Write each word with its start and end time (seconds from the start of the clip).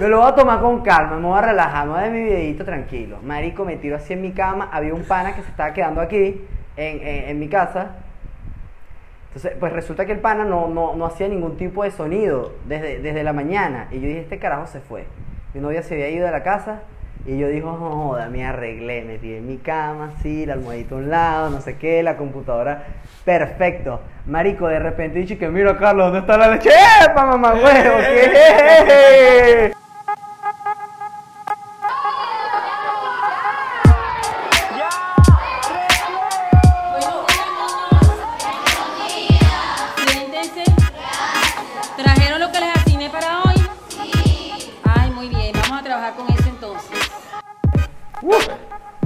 Me 0.00 0.08
lo 0.08 0.18
voy 0.18 0.28
a 0.28 0.34
tomar 0.34 0.58
con 0.60 0.82
calma, 0.82 1.18
me 1.20 1.28
voy 1.28 1.38
a 1.38 1.42
relajar, 1.42 1.86
me 1.86 1.92
voy 1.92 2.00
a 2.00 2.02
ver 2.02 2.10
mi 2.10 2.24
videito 2.24 2.64
tranquilo. 2.64 3.18
Marico, 3.22 3.64
me 3.64 3.76
tiro 3.76 3.94
así 3.94 4.12
en 4.14 4.22
mi 4.22 4.32
cama. 4.32 4.68
Había 4.72 4.92
un 4.92 5.04
pana 5.04 5.36
que 5.36 5.42
se 5.42 5.48
estaba 5.50 5.72
quedando 5.72 6.00
aquí, 6.00 6.44
en, 6.76 6.96
en- 7.06 7.28
en 7.28 7.38
mi 7.38 7.46
casa. 7.48 7.92
Entonces, 9.28 9.52
pues 9.60 9.72
resulta 9.72 10.04
que 10.04 10.10
el 10.10 10.18
pana 10.18 10.44
no, 10.44 10.66
no, 10.66 10.96
no 10.96 11.06
hacía 11.06 11.28
ningún 11.28 11.56
tipo 11.56 11.84
de 11.84 11.92
sonido 11.92 12.54
desde, 12.66 12.98
desde 12.98 13.22
la 13.22 13.32
mañana. 13.32 13.86
Y 13.92 14.00
yo 14.00 14.08
dije, 14.08 14.20
este 14.22 14.40
carajo 14.40 14.66
se 14.66 14.80
fue. 14.80 15.04
Mi 15.54 15.60
novia 15.60 15.84
se 15.84 15.94
había 15.94 16.08
ido 16.10 16.26
de 16.26 16.32
la 16.32 16.42
casa. 16.42 16.80
Y 17.24 17.38
yo 17.38 17.46
dijo, 17.46 17.68
"No 17.78 17.88
joda, 17.90 18.28
me 18.28 18.44
arreglé, 18.44 19.02
me 19.04 19.18
tiré 19.18 19.38
en 19.38 19.46
mi 19.46 19.58
cama, 19.58 20.10
sí, 20.22 20.44
la 20.44 20.54
almohadita 20.54 20.96
a 20.96 20.98
un 20.98 21.08
lado, 21.08 21.50
no 21.50 21.60
sé 21.60 21.76
qué, 21.78 22.02
la 22.02 22.16
computadora, 22.18 22.82
perfecto. 23.24 24.00
Marico, 24.26 24.66
de 24.68 24.78
repente 24.80 25.20
dije 25.20 25.38
que 25.38 25.48
mira, 25.48 25.78
Carlos, 25.78 26.06
¿dónde 26.06 26.18
está 26.18 26.36
la 26.36 26.48
leche? 26.48 26.68
¡Epa, 27.08 27.24
mamá 27.24 27.54
huevo! 27.54 27.96
¿Qué? 28.86 29.72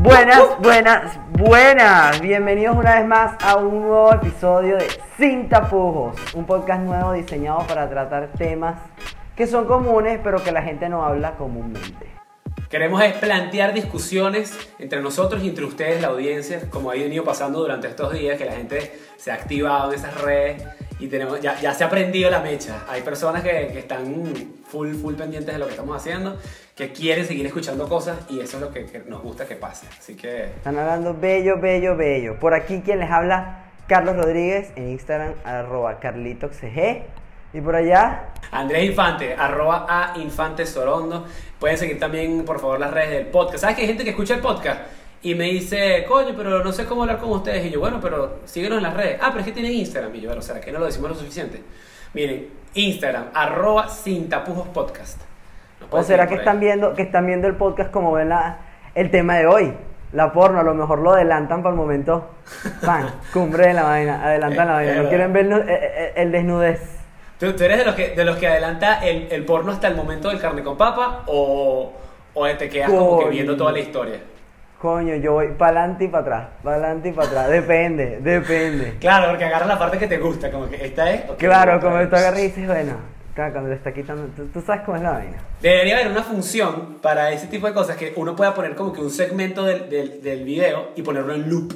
Buenas, 0.09 0.59
buenas, 0.61 1.19
buenas. 1.33 2.21
Bienvenidos 2.23 2.75
una 2.75 2.95
vez 2.95 3.07
más 3.07 3.37
a 3.45 3.57
un 3.57 3.83
nuevo 3.83 4.11
episodio 4.11 4.79
de 4.79 4.89
Sin 5.19 5.51
Tapujos, 5.51 6.17
un 6.33 6.47
podcast 6.47 6.81
nuevo 6.81 7.12
diseñado 7.12 7.67
para 7.67 7.91
tratar 7.91 8.33
temas 8.33 8.81
que 9.37 9.47
son 9.47 9.67
comunes 9.67 10.19
pero 10.25 10.43
que 10.43 10.51
la 10.51 10.62
gente 10.62 10.89
no 10.89 11.05
habla 11.05 11.33
comúnmente. 11.33 12.07
Queremos 12.71 13.03
plantear 13.21 13.75
discusiones 13.75 14.59
entre 14.79 15.03
nosotros 15.03 15.42
y 15.42 15.50
entre 15.50 15.67
ustedes, 15.67 16.00
la 16.00 16.09
audiencia, 16.09 16.62
como 16.70 16.91
ha 16.91 16.95
venido 16.95 17.22
pasando 17.22 17.59
durante 17.59 17.89
estos 17.89 18.11
días, 18.15 18.39
que 18.39 18.47
la 18.47 18.53
gente 18.53 18.98
se 19.19 19.31
ha 19.31 19.34
activado 19.34 19.93
en 19.93 19.98
esas 19.98 20.19
redes 20.22 20.65
y 20.98 21.06
tenemos, 21.06 21.41
ya, 21.41 21.60
ya 21.60 21.72
se 21.74 21.84
ha 21.84 21.86
aprendido 21.86 22.30
la 22.30 22.41
mecha. 22.41 22.84
Hay 22.88 23.02
personas 23.02 23.42
que, 23.42 23.68
que 23.72 23.78
están 23.78 24.06
full, 24.66 24.94
full 24.94 25.14
pendientes 25.14 25.54
de 25.54 25.58
lo 25.58 25.66
que 25.66 25.72
estamos 25.72 25.96
haciendo, 25.96 26.36
que 26.74 26.92
quieren 26.92 27.27
seguir 27.27 27.46
escuchando 27.46 27.88
cosas 27.88 28.18
y 28.28 28.41
eso 28.41 28.56
es 28.56 28.62
lo 28.62 28.72
que, 28.72 28.86
que 28.86 29.00
nos 29.06 29.22
gusta 29.22 29.46
que 29.46 29.54
pase. 29.54 29.86
Así 29.98 30.14
que 30.14 30.44
Están 30.44 30.78
hablando 30.78 31.14
bello, 31.14 31.60
bello, 31.60 31.96
bello. 31.96 32.38
Por 32.38 32.54
aquí 32.54 32.82
quien 32.84 32.98
les 32.98 33.10
habla, 33.10 33.64
Carlos 33.86 34.16
Rodríguez, 34.16 34.70
en 34.76 34.91
Instagram, 34.91 35.34
arroba 35.44 35.98
carlitoxg. 36.00 37.04
Y 37.54 37.60
por 37.62 37.74
allá, 37.74 38.26
Andrés 38.50 38.84
Infante, 38.84 39.34
arroba 39.34 39.86
a 39.88 40.19
Infante 40.19 40.66
Sorondo. 40.66 41.26
Pueden 41.58 41.78
seguir 41.78 41.98
también, 41.98 42.44
por 42.44 42.60
favor, 42.60 42.78
las 42.78 42.92
redes 42.92 43.10
del 43.10 43.26
podcast. 43.26 43.60
¿Sabes 43.60 43.76
que 43.76 43.82
hay 43.82 43.88
gente 43.88 44.04
que 44.04 44.10
escucha 44.10 44.34
el 44.34 44.41
podcast? 44.41 44.80
Y 45.22 45.34
me 45.34 45.44
dice, 45.44 46.05
coño, 46.08 46.34
pero 46.36 46.62
no 46.62 46.72
sé 46.72 46.84
cómo 46.84 47.02
hablar 47.02 47.19
con 47.19 47.30
ustedes. 47.30 47.66
Y 47.66 47.70
yo, 47.70 47.80
bueno, 47.80 47.98
pero 48.00 48.38
síguenos 48.44 48.78
en 48.78 48.84
las 48.84 48.94
redes. 48.94 49.19
Ah, 49.20 49.28
pero 49.30 49.41
es 49.41 49.47
que 49.47 49.52
tienen 49.52 49.72
Instagram. 49.72 50.14
Y 50.14 50.20
yo, 50.20 50.28
bueno, 50.28 50.42
¿será 50.42 50.60
que 50.60 50.70
no 50.70 50.78
lo 50.78 50.86
decimos 50.86 51.10
lo 51.10 51.16
suficiente? 51.16 51.60
Miren, 52.14 52.48
Instagram, 52.75 53.25
arroba 53.34 53.88
sin 53.88 54.28
tapujos 54.28 54.69
podcast. 54.69 55.20
¿o 55.91 56.02
será 56.02 56.27
que 56.27 56.34
están 56.36 56.60
viendo, 56.60 56.94
que 56.94 57.02
están 57.02 57.27
viendo 57.27 57.47
el 57.48 57.55
podcast 57.56 57.91
como 57.91 58.12
ven 58.12 58.28
la- 58.28 58.58
el 58.94 59.10
tema 59.10 59.36
de 59.38 59.47
hoy? 59.47 59.75
La 60.12 60.33
porno, 60.33 60.60
a 60.60 60.62
lo 60.62 60.75
mejor 60.75 61.00
lo 61.00 61.12
adelantan 61.12 61.62
para 61.62 61.72
el 61.75 61.77
momento. 61.80 62.30
Pan, 62.84 63.10
cumbre 63.32 63.69
de 63.69 63.75
la 63.75 63.82
vaina, 63.84 64.25
adelantan 64.25 64.69
la 64.69 64.75
vaina. 64.75 65.03
No 65.03 65.08
quieren 65.08 65.32
ver 65.32 65.47
el, 65.47 65.53
el- 65.53 65.69
el 66.16 66.32
desnudez. 66.32 66.80
¿Tú, 67.38 67.53
tú 67.55 67.64
eres 67.64 67.78
de 67.78 67.84
los 67.84 67.94
que, 67.94 68.10
de 68.10 68.25
los 68.25 68.36
que 68.36 68.48
adelanta 68.48 69.05
el, 69.06 69.28
el 69.30 69.44
porno 69.44 69.70
hasta 69.72 69.86
el 69.88 69.94
momento 69.97 70.28
del 70.28 70.41
carne 70.41 70.62
con 70.62 70.77
papa 70.77 71.22
o, 71.27 71.92
o 72.34 72.47
te 72.56 72.69
quedas 72.69 72.91
como 72.91 73.20
que 73.20 73.30
viendo 73.30 73.56
toda 73.56 73.70
la 73.72 73.78
historia? 73.80 74.19
Coño, 74.81 75.17
yo 75.17 75.33
voy 75.33 75.48
para 75.59 75.81
adelante 75.81 76.05
y 76.05 76.09
para 76.09 76.23
atrás, 76.23 76.48
para 76.62 76.77
adelante 76.77 77.09
y 77.09 77.12
para 77.12 77.29
atrás. 77.29 77.48
Depende, 77.51 78.19
depende. 78.21 78.94
Claro, 79.00 79.28
porque 79.31 79.44
agarras 79.44 79.66
la 79.69 79.78
parte 79.78 79.99
que 79.99 80.06
te 80.06 80.19
gusta, 80.19 80.50
como 80.53 80.69
que 80.69 80.84
esta 80.84 81.11
es... 81.11 81.28
ok, 81.28 81.37
Claro, 81.37 81.81
como 81.81 81.97
tú 82.09 82.15
agarras 82.15 82.39
y 82.39 82.43
dices, 82.44 82.66
bueno, 82.66 82.93
cuando 83.34 83.69
le 83.69 83.75
está 83.75 83.93
quitando, 83.93 84.25
tú, 84.37 84.47
tú 84.53 84.61
sabes 84.61 84.83
cómo 84.83 84.97
es 84.97 85.03
la 85.03 85.12
vaina. 85.12 85.37
Debería 85.61 85.97
haber 85.97 86.09
una 86.12 86.22
función 86.22 86.99
para 87.03 87.31
ese 87.33 87.49
tipo 87.49 87.67
de 87.67 87.75
cosas 87.75 87.97
que 87.97 88.12
uno 88.17 88.37
pueda 88.37 88.55
poner 88.55 88.77
como 88.77 88.93
que 88.93 89.00
un 89.00 89.11
segmento 89.11 89.65
del, 89.65 89.88
del, 89.91 90.22
del 90.22 90.44
video 90.44 90.91
y 90.94 91.03
ponerlo 91.03 91.34
en 91.34 91.50
loop. 91.50 91.72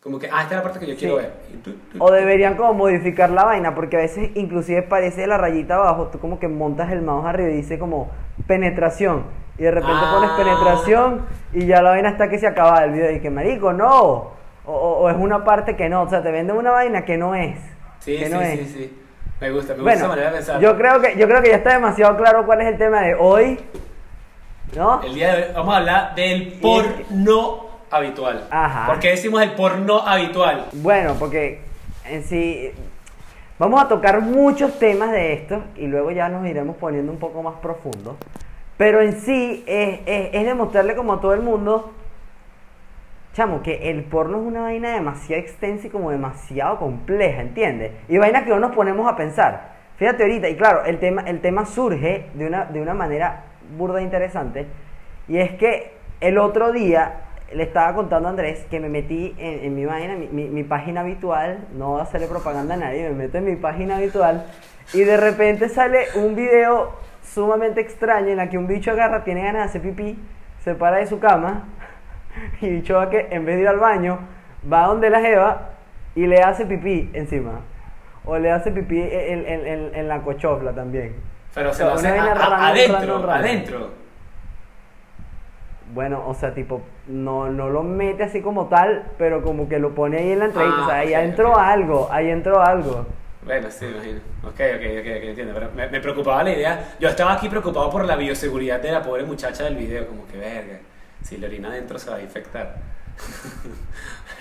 Como 0.00 0.18
que, 0.18 0.26
ah, 0.26 0.42
esta 0.42 0.54
es 0.54 0.56
la 0.56 0.62
parte 0.64 0.80
que 0.80 0.86
yo 0.88 0.96
quiero 0.96 1.16
Sí. 1.18 1.22
ver. 1.22 1.32
Tú- 1.62 1.72
tú- 1.92 2.04
O 2.04 2.10
deberían 2.10 2.56
como 2.56 2.74
modificar 2.74 3.30
la 3.30 3.44
vaina, 3.44 3.72
porque 3.72 3.96
a 3.96 4.00
veces 4.00 4.30
inclusive 4.34 4.82
parece 4.82 5.28
la 5.28 5.38
rayita 5.38 5.76
abajo, 5.76 6.08
tú 6.08 6.18
como 6.18 6.40
que 6.40 6.48
montas 6.48 6.90
el 6.90 7.02
mouse 7.02 7.24
arriba 7.26 7.50
y 7.50 7.54
dice 7.54 7.78
como 7.78 8.10
penetración. 8.48 9.22
Y 9.58 9.62
de 9.62 9.70
repente 9.70 9.96
Ah. 10.02 10.12
pones 10.14 10.30
penetración 10.32 11.26
y 11.52 11.66
ya 11.66 11.82
la 11.82 11.90
vaina 11.90 12.08
está 12.10 12.28
que 12.28 12.38
se 12.38 12.46
acaba 12.46 12.82
el 12.84 12.92
video 12.92 13.10
y 13.12 13.20
que 13.20 13.30
marico, 13.30 13.72
no. 13.72 14.32
O, 14.64 14.72
o- 14.72 14.98
o 15.00 15.10
es 15.10 15.16
una 15.16 15.44
parte 15.44 15.76
que 15.76 15.88
no, 15.88 16.02
o 16.02 16.08
sea, 16.08 16.22
te 16.22 16.30
venden 16.30 16.56
una 16.56 16.70
vaina 16.70 17.04
que 17.04 17.16
no 17.16 17.34
es. 17.34 17.58
Sí, 17.98 18.16
que 18.18 18.26
sí, 18.26 18.32
no 18.32 18.40
sí, 18.40 18.46
es. 18.46 18.70
sí. 18.72 18.98
Me 19.40 19.50
gusta, 19.50 19.74
me 19.74 19.80
gusta 19.80 19.82
Bueno, 19.82 19.98
esa 19.98 20.08
manera 20.08 20.30
de 20.30 20.36
pensar. 20.36 20.60
yo 20.60 20.76
creo 20.78 21.00
que 21.00 21.16
yo 21.16 21.26
creo 21.28 21.42
que 21.42 21.48
ya 21.50 21.56
está 21.56 21.74
demasiado 21.74 22.16
claro 22.16 22.46
cuál 22.46 22.60
es 22.60 22.68
el 22.68 22.78
tema 22.78 23.02
de 23.02 23.14
hoy, 23.16 23.58
¿no? 24.76 25.02
El 25.02 25.14
día 25.14 25.34
de 25.34 25.42
hoy 25.42 25.48
vamos 25.54 25.74
a 25.74 25.78
hablar 25.78 26.14
del 26.14 26.52
porno 26.62 27.66
habitual. 27.90 28.46
Ajá. 28.50 28.86
¿Por 28.86 29.00
qué 29.00 29.10
decimos 29.10 29.42
el 29.42 29.52
porno 29.52 29.98
habitual? 30.06 30.66
Bueno, 30.72 31.14
porque 31.18 31.60
en 32.08 32.22
sí 32.24 32.70
vamos 33.58 33.82
a 33.82 33.88
tocar 33.88 34.20
muchos 34.20 34.78
temas 34.78 35.10
de 35.12 35.32
esto 35.34 35.62
y 35.76 35.86
luego 35.88 36.10
ya 36.10 36.28
nos 36.28 36.46
iremos 36.46 36.76
poniendo 36.76 37.10
un 37.12 37.18
poco 37.18 37.42
más 37.42 37.54
profundo. 37.60 38.16
Pero 38.82 39.00
en 39.00 39.12
sí 39.12 39.62
es, 39.68 40.44
demostrarle 40.44 40.96
como 40.96 41.12
a 41.12 41.20
todo 41.20 41.34
el 41.34 41.40
mundo, 41.40 41.92
chamo, 43.32 43.62
que 43.62 43.90
el 43.90 44.02
porno 44.02 44.38
es 44.38 44.44
una 44.44 44.62
vaina 44.62 44.94
demasiado 44.94 45.40
extensa 45.40 45.86
y 45.86 45.90
como 45.90 46.10
demasiado 46.10 46.80
compleja, 46.80 47.42
¿entiendes? 47.42 47.92
Y 48.08 48.18
vaina 48.18 48.42
que 48.42 48.50
no 48.50 48.58
nos 48.58 48.74
ponemos 48.74 49.08
a 49.08 49.14
pensar. 49.14 49.74
Fíjate 49.98 50.24
ahorita, 50.24 50.48
y 50.48 50.56
claro, 50.56 50.84
el 50.84 50.98
tema, 50.98 51.22
el 51.28 51.40
tema 51.40 51.64
surge 51.64 52.26
de 52.34 52.44
una, 52.44 52.64
de 52.64 52.82
una 52.82 52.92
manera 52.92 53.44
burda 53.78 54.00
e 54.00 54.02
interesante. 54.02 54.66
Y 55.28 55.38
es 55.38 55.52
que 55.52 55.92
el 56.20 56.36
otro 56.36 56.72
día 56.72 57.20
le 57.54 57.62
estaba 57.64 57.94
contando 57.94 58.28
a 58.28 58.30
Andrés 58.30 58.66
que 58.70 58.80
me 58.80 58.88
metí 58.88 59.34
en, 59.38 59.64
en 59.64 59.74
mi 59.74 59.84
vaina, 59.84 60.14
mi, 60.16 60.28
mi- 60.28 60.48
mi 60.48 60.64
página 60.64 61.00
habitual, 61.02 61.58
no 61.74 61.88
voy 61.90 62.00
a 62.00 62.04
hacerle 62.04 62.26
propaganda 62.26 62.74
a 62.74 62.76
nadie, 62.78 63.08
me 63.08 63.14
meto 63.14 63.38
en 63.38 63.44
mi 63.44 63.56
página 63.56 63.96
habitual 63.96 64.46
y 64.94 65.00
de 65.00 65.16
repente 65.16 65.68
sale 65.68 66.06
un 66.16 66.34
video 66.34 66.92
sumamente 67.22 67.80
extraño 67.80 68.28
en 68.28 68.36
la 68.36 68.48
que 68.50 68.58
un 68.58 68.66
bicho 68.66 68.90
agarra, 68.90 69.24
tiene 69.24 69.42
ganas 69.42 69.62
de 69.72 69.78
hacer 69.78 69.82
pipí, 69.82 70.18
se 70.64 70.74
para 70.74 70.98
de 70.98 71.06
su 71.06 71.18
cama 71.20 71.64
y 72.60 72.68
bicho 72.70 72.94
va 72.96 73.08
que 73.10 73.28
en 73.30 73.44
vez 73.44 73.56
de 73.56 73.62
ir 73.62 73.68
al 73.68 73.78
baño, 73.78 74.18
va 74.70 74.86
donde 74.86 75.10
la 75.10 75.20
jeva 75.20 75.70
y 76.14 76.26
le 76.26 76.42
hace 76.42 76.66
pipí 76.66 77.10
encima. 77.14 77.60
O 78.24 78.38
le 78.38 78.50
hace 78.52 78.70
pipí 78.70 79.00
en, 79.00 79.46
en- 79.46 79.90
en- 79.94 80.08
la 80.08 80.20
cochofla 80.20 80.72
también. 80.72 81.16
Pero 81.54 81.72
se 81.72 81.82
lo 81.84 81.92
hace 81.94 82.08
a- 82.08 82.32
a- 82.56 82.68
adentro, 82.68 83.30
adentro. 83.30 83.90
Bueno, 85.92 86.24
o 86.26 86.34
sea, 86.34 86.54
tipo, 86.54 86.82
no, 87.06 87.50
no 87.50 87.68
lo 87.68 87.82
mete 87.82 88.22
así 88.24 88.40
como 88.40 88.66
tal, 88.66 89.04
pero 89.18 89.42
como 89.42 89.68
que 89.68 89.78
lo 89.78 89.94
pone 89.94 90.18
ahí 90.18 90.32
en 90.32 90.38
la 90.38 90.44
entrevista. 90.46 90.78
Ah, 90.78 90.84
o 90.84 90.86
sea, 90.88 90.98
ahí 91.00 91.14
ok, 91.14 91.20
entró 91.20 91.52
ok. 91.52 91.58
algo, 91.58 92.08
ahí 92.10 92.30
entró 92.30 92.62
algo. 92.62 93.06
Bueno, 93.44 93.70
sí, 93.70 93.86
imagino. 93.86 94.20
Ok, 94.44 94.54
ok, 94.54 94.84
ok, 95.00 95.06
ok, 95.18 95.24
entiendo. 95.24 95.52
Pero 95.54 95.70
me, 95.74 95.88
me 95.88 96.00
preocupaba 96.00 96.44
la 96.44 96.52
idea. 96.52 96.94
Yo 96.98 97.08
estaba 97.08 97.34
aquí 97.34 97.48
preocupado 97.48 97.90
por 97.90 98.04
la 98.06 98.16
bioseguridad 98.16 98.80
de 98.80 98.92
la 98.92 99.02
pobre 99.02 99.24
muchacha 99.24 99.64
del 99.64 99.76
video. 99.76 100.06
Como 100.06 100.26
que, 100.26 100.38
verga, 100.38 100.78
si 101.22 101.36
le 101.36 101.46
orina 101.46 101.68
adentro 101.68 101.98
se 101.98 102.10
va 102.10 102.16
a 102.16 102.22
infectar. 102.22 102.76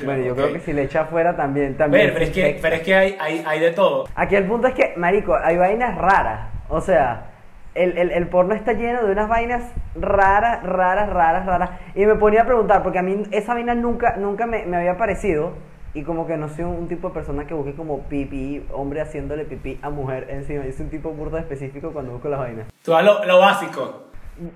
Bueno, 0.03 0.23
yo 0.23 0.35
creo 0.35 0.53
que 0.53 0.59
si 0.61 0.73
le 0.73 0.83
echa 0.83 1.01
afuera 1.01 1.35
también, 1.35 1.77
también. 1.77 2.05
Pero, 2.05 2.13
pero 2.13 2.25
es 2.25 2.31
que, 2.31 2.59
pero 2.59 2.75
es 2.75 2.81
que 2.81 2.95
hay, 2.95 3.17
hay, 3.19 3.43
hay 3.45 3.59
de 3.59 3.71
todo. 3.71 4.07
Aquí 4.15 4.35
el 4.35 4.45
punto 4.45 4.65
es 4.67 4.73
que, 4.73 4.93
marico, 4.97 5.35
hay 5.35 5.57
vainas 5.57 5.95
raras. 5.95 6.49
O 6.69 6.81
sea, 6.81 7.30
el, 7.75 7.97
el, 7.97 8.11
el 8.11 8.27
porno 8.27 8.53
está 8.53 8.73
lleno 8.73 9.03
de 9.05 9.11
unas 9.11 9.27
vainas 9.27 9.63
raras, 9.95 10.63
raras, 10.63 11.09
raras, 11.09 11.45
raras. 11.45 11.69
Y 11.95 12.05
me 12.05 12.15
ponía 12.15 12.41
a 12.43 12.45
preguntar, 12.45 12.83
porque 12.83 12.99
a 12.99 13.03
mí 13.03 13.23
esa 13.31 13.53
vaina 13.53 13.75
nunca, 13.75 14.15
nunca 14.17 14.45
me, 14.45 14.65
me 14.65 14.77
había 14.77 14.97
parecido. 14.97 15.53
Y 15.93 16.03
como 16.03 16.25
que 16.25 16.37
no 16.37 16.47
soy 16.47 16.63
un, 16.63 16.75
un 16.75 16.87
tipo 16.87 17.09
de 17.09 17.13
persona 17.13 17.45
que 17.45 17.53
busque 17.53 17.73
como 17.73 18.03
pipí, 18.03 18.65
hombre 18.73 19.01
haciéndole 19.01 19.43
pipí 19.43 19.77
a 19.81 19.89
mujer 19.89 20.27
encima. 20.29 20.63
Yo 20.63 20.71
soy 20.71 20.85
un 20.85 20.89
tipo 20.89 21.09
burdo 21.09 21.37
específico 21.37 21.91
cuando 21.91 22.13
busco 22.13 22.29
las 22.29 22.39
vainas. 22.39 22.67
Tú 22.83 22.91
das 22.91 23.03
lo, 23.03 23.25
lo 23.25 23.39
básico. 23.39 24.03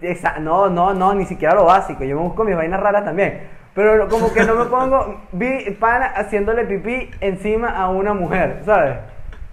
Exa- 0.01 0.37
no, 0.39 0.69
no, 0.69 0.93
no, 0.93 1.13
ni 1.13 1.25
siquiera 1.25 1.53
lo 1.53 1.65
básico. 1.65 2.05
Yo 2.05 2.15
me 2.15 2.21
busco 2.23 2.45
mis 2.45 2.55
vainas 2.55 2.79
raras 2.79 3.03
también. 3.03 3.41
Pero 3.73 4.07
como 4.07 4.31
que 4.33 4.45
no 4.45 4.55
me 4.55 4.63
pongo 4.65 5.23
vi 5.33 5.71
pana 5.71 6.05
haciéndole 6.05 6.63
pipí 6.63 7.11
encima 7.19 7.69
a 7.77 7.89
una 7.89 8.13
mujer, 8.13 8.61
¿sabes? 8.63 8.95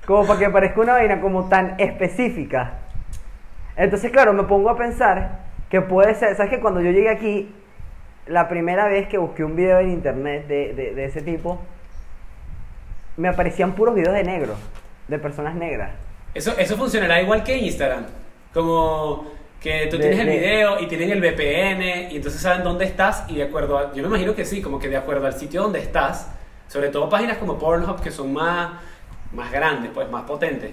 Como 0.06 0.25
para 0.25 0.38
que 0.38 0.50
parezca 0.50 0.81
una 0.81 0.92
vaina 0.92 1.20
como 1.20 1.48
tan 1.48 1.75
específica. 1.78 2.75
Entonces, 3.76 4.10
claro, 4.10 4.32
me 4.32 4.44
pongo 4.44 4.70
a 4.70 4.76
pensar 4.76 5.40
que 5.70 5.80
puede 5.80 6.14
ser, 6.14 6.36
¿sabes 6.36 6.50
que 6.50 6.60
cuando 6.60 6.80
yo 6.80 6.90
llegué 6.90 7.08
aquí, 7.10 7.54
la 8.26 8.48
primera 8.48 8.86
vez 8.88 9.08
que 9.08 9.19
busqué 9.19 9.42
un 9.44 9.56
video 9.56 9.78
en 9.80 9.90
internet 9.90 10.46
de, 10.46 10.74
de- 10.74 10.94
de 10.94 11.04
ese 11.06 11.22
tipo, 11.22 11.58
me 13.16 13.28
aparecían 13.28 13.72
puros 13.72 13.94
videos 13.94 14.14
de 14.14 14.24
negros, 14.24 14.58
de 15.08 15.19
personas 15.19 15.54
negras. 15.54 15.90
Eso, 16.34 16.52
eso 16.58 16.76
funcionará 16.76 17.20
igual 17.20 17.42
que 17.44 17.56
Instagram. 17.58 18.06
Como 18.54 19.30
Que 19.60 19.86
tú 19.88 19.96
De- 19.96 20.02
tienes 20.02 20.18
el 20.20 20.26
de- 20.26 20.38
video 20.38 20.80
y 20.80 20.86
tienen 20.88 21.10
el 21.12 21.20
VPN 21.20 22.08
y 22.12 22.16
entonces 22.16 22.40
saben 22.40 22.64
dónde 22.64 22.84
estás 22.84 23.25
y 23.28 23.36
de 23.36 23.44
acuerdo 23.44 23.78
a, 23.78 23.92
yo 23.94 24.02
me 24.02 24.08
imagino 24.08 24.34
que 24.34 24.44
sí, 24.44 24.60
como 24.60 24.78
que 24.80 24.88
de 24.88 24.96
acuerdo 24.96 25.25
al 25.26 25.34
sitio 25.34 25.62
donde 25.62 25.78
estás, 25.78 26.28
sobre 26.66 26.88
todo 26.88 27.08
páginas 27.08 27.38
como 27.38 27.58
Pornhub 27.58 28.00
que 28.02 28.10
son 28.10 28.32
más, 28.32 28.70
más 29.32 29.52
grandes, 29.52 29.90
pues 29.94 30.10
más 30.10 30.25
potentes, 30.25 30.72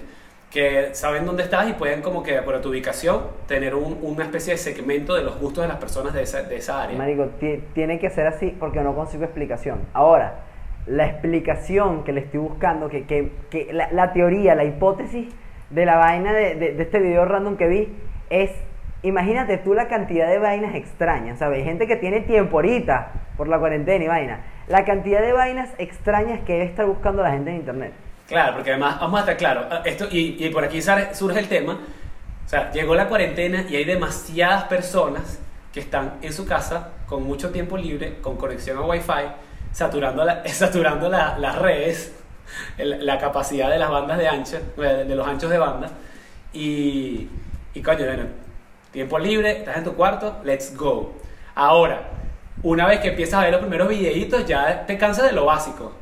que 0.50 0.94
saben 0.94 1.24
dónde 1.26 1.44
estás 1.44 1.68
y 1.68 1.74
pueden 1.74 2.02
como 2.02 2.22
que 2.24 2.36
a 2.38 2.60
tu 2.60 2.70
ubicación 2.70 3.20
tener 3.46 3.74
un- 3.74 3.98
una 4.02 4.24
especie 4.24 4.54
de 4.54 4.58
segmento 4.58 5.14
de 5.14 5.22
los 5.22 5.38
gustos 5.38 5.62
de 5.62 5.68
las 5.68 5.76
personas 5.76 6.12
de 6.12 6.22
esa, 6.22 6.42
de 6.42 6.56
esa 6.56 6.82
área. 6.82 6.98
Marico, 6.98 7.26
ti- 7.38 7.62
tiene 7.72 7.98
que 8.00 8.10
ser 8.10 8.26
así 8.26 8.56
porque 8.58 8.80
no 8.80 8.94
consigo 8.94 9.22
explicación. 9.24 9.78
Ahora, 9.92 10.40
la 10.86 11.06
explicación 11.06 12.02
que 12.02 12.12
le 12.12 12.20
estoy 12.22 12.40
buscando, 12.40 12.88
que, 12.88 13.04
que- 13.04 13.30
que 13.50 13.72
la, 13.72 13.92
la 13.92 14.12
teoría, 14.12 14.54
la 14.56 14.64
hipótesis 14.64 15.28
de 15.70 15.86
la 15.86 15.96
vaina 15.96 16.32
de, 16.32 16.56
de- 16.56 16.72
de 16.74 16.82
este 16.82 16.98
video 16.98 17.24
random 17.26 17.56
que 17.56 17.68
vi 17.68 17.96
es, 18.28 18.50
imagínate 19.02 19.56
tú 19.58 19.72
la 19.74 19.86
cantidad 19.86 20.28
de 20.28 20.38
vainas 20.38 20.74
extrañas, 20.74 21.38
¿sabes? 21.38 21.58
Hay 21.58 21.64
gente 21.64 21.86
que 21.86 21.94
tiene 21.96 22.22
tiempo 22.22 22.56
ahorita 22.58 23.12
por 23.36 23.46
la 23.46 23.58
cuarentena 23.60 24.04
y 24.04 24.08
vaina. 24.08 24.40
La 24.66 24.84
cantidad 24.84 25.20
de 25.20 25.32
vainas 25.32 25.70
extrañas 25.78 26.40
que 26.40 26.54
debe 26.54 26.64
estar 26.64 26.86
buscando 26.86 27.22
la 27.22 27.30
gente 27.30 27.50
en 27.50 27.56
internet. 27.56 27.92
Claro, 28.30 28.54
porque 28.54 28.70
además, 28.70 29.00
vamos 29.00 29.18
a 29.18 29.20
estar 29.22 29.36
claros, 29.36 29.66
ah, 29.70 29.82
esto, 29.84 30.06
y, 30.10 30.36
y 30.38 30.50
por 30.50 30.62
aquí 30.64 30.80
surge 30.80 31.40
el 31.40 31.48
tema, 31.48 31.72
o 32.46 32.48
sea, 32.48 32.70
llegó 32.70 32.94
la 32.94 33.08
cuarentena 33.08 33.64
y 33.68 33.74
hay 33.74 33.84
demasiadas 33.84 34.64
personas 34.64 35.40
que 35.72 35.80
están 35.80 36.14
en 36.22 36.32
su 36.32 36.46
casa 36.46 36.90
con 37.06 37.24
mucho 37.24 37.50
tiempo 37.50 37.76
libre, 37.76 38.18
con 38.22 38.36
conexión 38.36 38.78
a 38.78 38.82
Wi-Fi, 38.82 39.32
saturando, 39.72 40.24
la- 40.24 40.46
saturando 40.48 41.08
la- 41.08 41.38
las 41.38 41.58
redes, 41.58 42.12
el- 42.78 43.04
la 43.04 43.18
capacidad 43.18 43.68
de 43.68 43.78
las 43.80 43.90
bandas 43.90 44.16
de 44.18 44.28
ancho, 44.28 44.58
de, 44.76 45.04
de 45.06 45.16
los 45.16 45.26
anchos 45.26 45.50
de 45.50 45.58
banda, 45.58 45.90
y, 46.52 47.28
y 47.74 47.82
coño, 47.82 48.06
bueno, 48.06 48.24
tiempo 48.92 49.18
libre, 49.18 49.58
estás 49.58 49.76
en 49.78 49.84
tu 49.84 49.94
cuarto, 49.94 50.40
let's 50.44 50.76
go. 50.76 51.14
Ahora, 51.56 52.02
una 52.62 52.86
vez 52.86 53.00
que 53.00 53.08
empiezas 53.08 53.40
a 53.40 53.42
ver 53.42 53.50
los 53.52 53.60
primeros 53.60 53.88
videitos, 53.88 54.46
ya 54.46 54.86
te 54.86 54.96
cansas 54.98 55.26
de 55.26 55.32
lo 55.32 55.46
básico. 55.46 55.94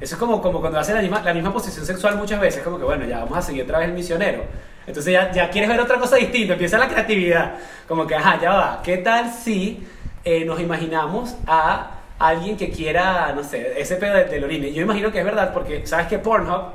Eso 0.00 0.14
es 0.14 0.18
como, 0.18 0.40
como 0.40 0.60
cuando 0.60 0.78
haces 0.78 0.94
la 0.94 1.02
misma, 1.02 1.22
la 1.22 1.34
misma 1.34 1.52
posición 1.52 1.84
sexual 1.84 2.16
muchas 2.16 2.40
veces, 2.40 2.62
como 2.62 2.78
que 2.78 2.84
bueno, 2.84 3.04
ya 3.04 3.18
vamos 3.20 3.36
a 3.36 3.42
seguir 3.42 3.64
otra 3.64 3.78
vez 3.78 3.88
el 3.88 3.94
misionero. 3.94 4.44
Entonces 4.86 5.12
ya, 5.12 5.30
ya 5.32 5.50
quieres 5.50 5.68
ver 5.68 5.80
otra 5.80 5.98
cosa 5.98 6.16
distinta, 6.16 6.54
empieza 6.54 6.78
la 6.78 6.88
creatividad. 6.88 7.54
Como 7.86 8.06
que, 8.06 8.14
ajá, 8.14 8.40
ya 8.40 8.52
va, 8.52 8.80
¿qué 8.82 8.98
tal 8.98 9.30
si 9.32 9.86
eh, 10.24 10.44
nos 10.44 10.60
imaginamos 10.60 11.36
a 11.46 11.90
alguien 12.18 12.56
que 12.56 12.70
quiera, 12.70 13.32
no 13.34 13.42
sé, 13.44 13.80
ese 13.80 13.96
pedo 13.96 14.14
del, 14.14 14.30
del 14.30 14.44
orine? 14.44 14.72
Yo 14.72 14.82
imagino 14.82 15.12
que 15.12 15.18
es 15.18 15.24
verdad 15.24 15.52
porque, 15.52 15.86
¿sabes 15.86 16.06
que 16.06 16.18
Pornhub, 16.18 16.72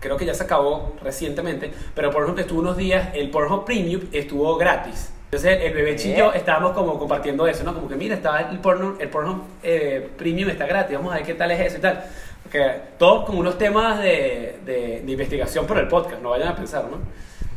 creo 0.00 0.16
que 0.16 0.26
ya 0.26 0.34
se 0.34 0.44
acabó 0.44 0.96
recientemente, 1.02 1.72
pero 1.94 2.10
Pornhub 2.10 2.38
estuvo 2.38 2.60
unos 2.60 2.76
días, 2.76 3.10
el 3.14 3.30
Pornhub 3.30 3.64
Premium 3.64 4.02
estuvo 4.12 4.56
gratis. 4.56 5.13
Entonces 5.34 5.64
el 5.64 5.74
bebé 5.74 5.96
yo 6.16 6.32
estábamos 6.32 6.74
como 6.74 6.96
compartiendo 6.96 7.44
eso, 7.48 7.64
¿no? 7.64 7.74
Como 7.74 7.88
que 7.88 7.96
mira, 7.96 8.14
está 8.14 8.48
el 8.52 8.60
Pornhub, 8.60 9.00
el 9.00 9.08
Pornhub 9.08 9.42
eh, 9.64 10.08
Premium 10.16 10.48
está 10.48 10.64
gratis, 10.64 10.96
vamos 10.96 11.12
a 11.12 11.16
ver 11.16 11.26
qué 11.26 11.34
tal 11.34 11.50
es 11.50 11.58
eso 11.58 11.78
y 11.78 11.80
tal. 11.80 12.04
Porque 12.44 12.72
todo 12.98 13.24
con 13.24 13.38
unos 13.38 13.58
temas 13.58 13.98
de, 13.98 14.60
de, 14.64 15.02
de 15.04 15.10
investigación 15.12 15.66
por 15.66 15.78
el 15.78 15.88
podcast, 15.88 16.22
no 16.22 16.30
vayan 16.30 16.46
a 16.46 16.54
pensar, 16.54 16.84
¿no? 16.84 16.98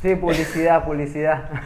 Sí, 0.02 0.16
publicidad, 0.16 0.84
publicidad. 0.84 1.50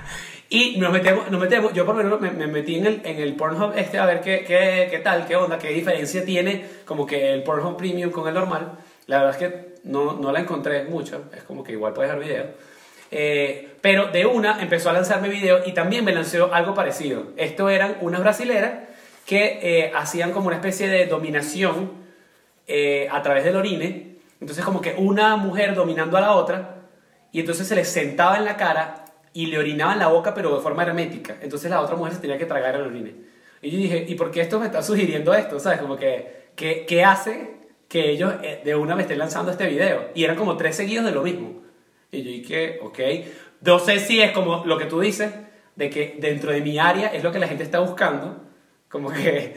Y 0.54 0.78
nos 0.80 0.92
metemos, 0.92 1.32
nos 1.32 1.40
metemos 1.40 1.72
yo 1.72 1.86
por 1.86 1.96
lo 1.96 2.04
menos 2.04 2.20
me, 2.20 2.30
me 2.32 2.46
metí 2.46 2.76
en 2.76 2.86
el, 2.86 3.02
en 3.06 3.20
el 3.22 3.38
Pornhub 3.38 3.72
este 3.78 3.98
a 3.98 4.06
ver 4.06 4.20
qué, 4.20 4.44
qué, 4.46 4.90
qué 4.92 5.00
tal, 5.00 5.26
qué 5.26 5.38
onda, 5.38 5.58
qué 5.58 5.70
diferencia 5.70 6.26
tiene 6.26 6.66
como 6.84 7.06
que 7.06 7.32
el 7.32 7.42
Pornhub 7.44 7.78
Premium 7.78 8.12
con 8.12 8.28
el 8.28 8.34
normal. 8.34 8.74
La 9.08 9.20
verdad 9.20 9.42
es 9.42 9.50
que 9.50 9.76
no, 9.86 10.12
no 10.12 10.34
la 10.34 10.42
encontré 10.42 10.84
mucho, 10.84 11.30
es 11.34 11.44
como 11.44 11.64
que 11.64 11.72
igual 11.72 11.94
puedes 11.94 12.12
ver 12.12 12.22
video. 12.22 12.46
Eh, 13.12 13.76
pero 13.82 14.08
de 14.08 14.26
una 14.26 14.62
empezó 14.62 14.90
a 14.90 14.94
lanzarme 14.94 15.28
video 15.28 15.62
y 15.66 15.74
también 15.74 16.06
me 16.06 16.14
lanzó 16.14 16.54
algo 16.54 16.74
parecido. 16.74 17.34
Esto 17.36 17.70
eran 17.70 17.98
unas 18.02 18.22
brasileras 18.22 18.72
que 19.26 19.60
eh, 19.62 19.92
hacían 19.96 20.32
como 20.32 20.48
una 20.48 20.56
especie 20.56 20.88
de 20.88 21.06
dominación 21.08 21.92
eh, 22.68 23.08
a 23.12 23.22
través 23.22 23.44
del 23.44 23.58
orine. 23.58 24.18
Entonces 24.40 24.64
como 24.64 24.82
que 24.82 24.96
una 24.98 25.36
mujer 25.36 25.76
dominando 25.76 26.18
a 26.18 26.22
la 26.22 26.34
otra 26.34 26.78
y 27.32 27.42
entonces 27.42 27.68
se 27.68 27.76
les 27.76 27.88
sentaba 27.88 28.38
en 28.38 28.46
la 28.46 28.56
cara 28.58 29.06
y 29.34 29.48
le 29.48 29.60
orinaba 29.60 29.94
en 29.94 30.00
la 30.00 30.08
boca 30.08 30.34
pero 30.34 30.56
de 30.56 30.62
forma 30.62 30.84
hermética. 30.84 31.38
Entonces 31.42 31.70
la 31.70 31.82
otra 31.82 31.96
mujer 31.96 32.14
se 32.14 32.22
tenía 32.22 32.38
que 32.38 32.46
tragar 32.46 32.76
el 32.76 32.82
orine. 32.82 33.14
Y 33.62 33.72
yo 33.72 33.78
dije, 33.78 34.06
¿y 34.08 34.16
por 34.16 34.32
qué 34.32 34.42
esto 34.42 34.60
me 34.60 34.68
está 34.68 34.82
sugiriendo 34.82 35.34
esto? 35.34 35.60
¿Sabes? 35.60 35.80
Como 35.80 35.96
que, 35.96 36.50
¿qué, 36.56 36.86
qué 36.88 37.04
hace 37.04 37.58
que 37.88 38.10
ellos 38.10 38.34
eh, 38.42 38.62
de 38.64 38.76
una 38.76 38.96
me 38.96 39.04
estén 39.04 39.20
lanzando 39.20 39.52
este 39.52 39.68
video? 39.68 40.10
Y 40.16 40.24
eran 40.24 40.36
como 40.36 40.58
tres 40.58 40.76
seguidos 40.76 41.06
de 41.06 41.12
lo 41.12 41.22
mismo. 41.22 41.61
Y 42.12 42.24
yo 42.24 42.30
dije, 42.32 42.80
ok, 42.82 43.00
no 43.62 43.80
sé 43.80 44.00
si 44.00 44.22
es 44.22 44.32
como 44.32 44.66
lo 44.66 44.78
que 44.78 44.86
tú 44.86 45.00
dices, 45.00 45.34
de 45.76 45.90
que 45.90 46.18
dentro 46.20 46.52
de 46.52 46.62
mi 46.62 46.78
área 46.78 47.08
es 47.08 47.24
lo 47.24 47.32
que 47.32 47.40
la 47.40 47.48
gente 47.48 47.64
está 47.64 47.80
buscando, 47.80 48.42
como 48.90 49.10
que, 49.10 49.56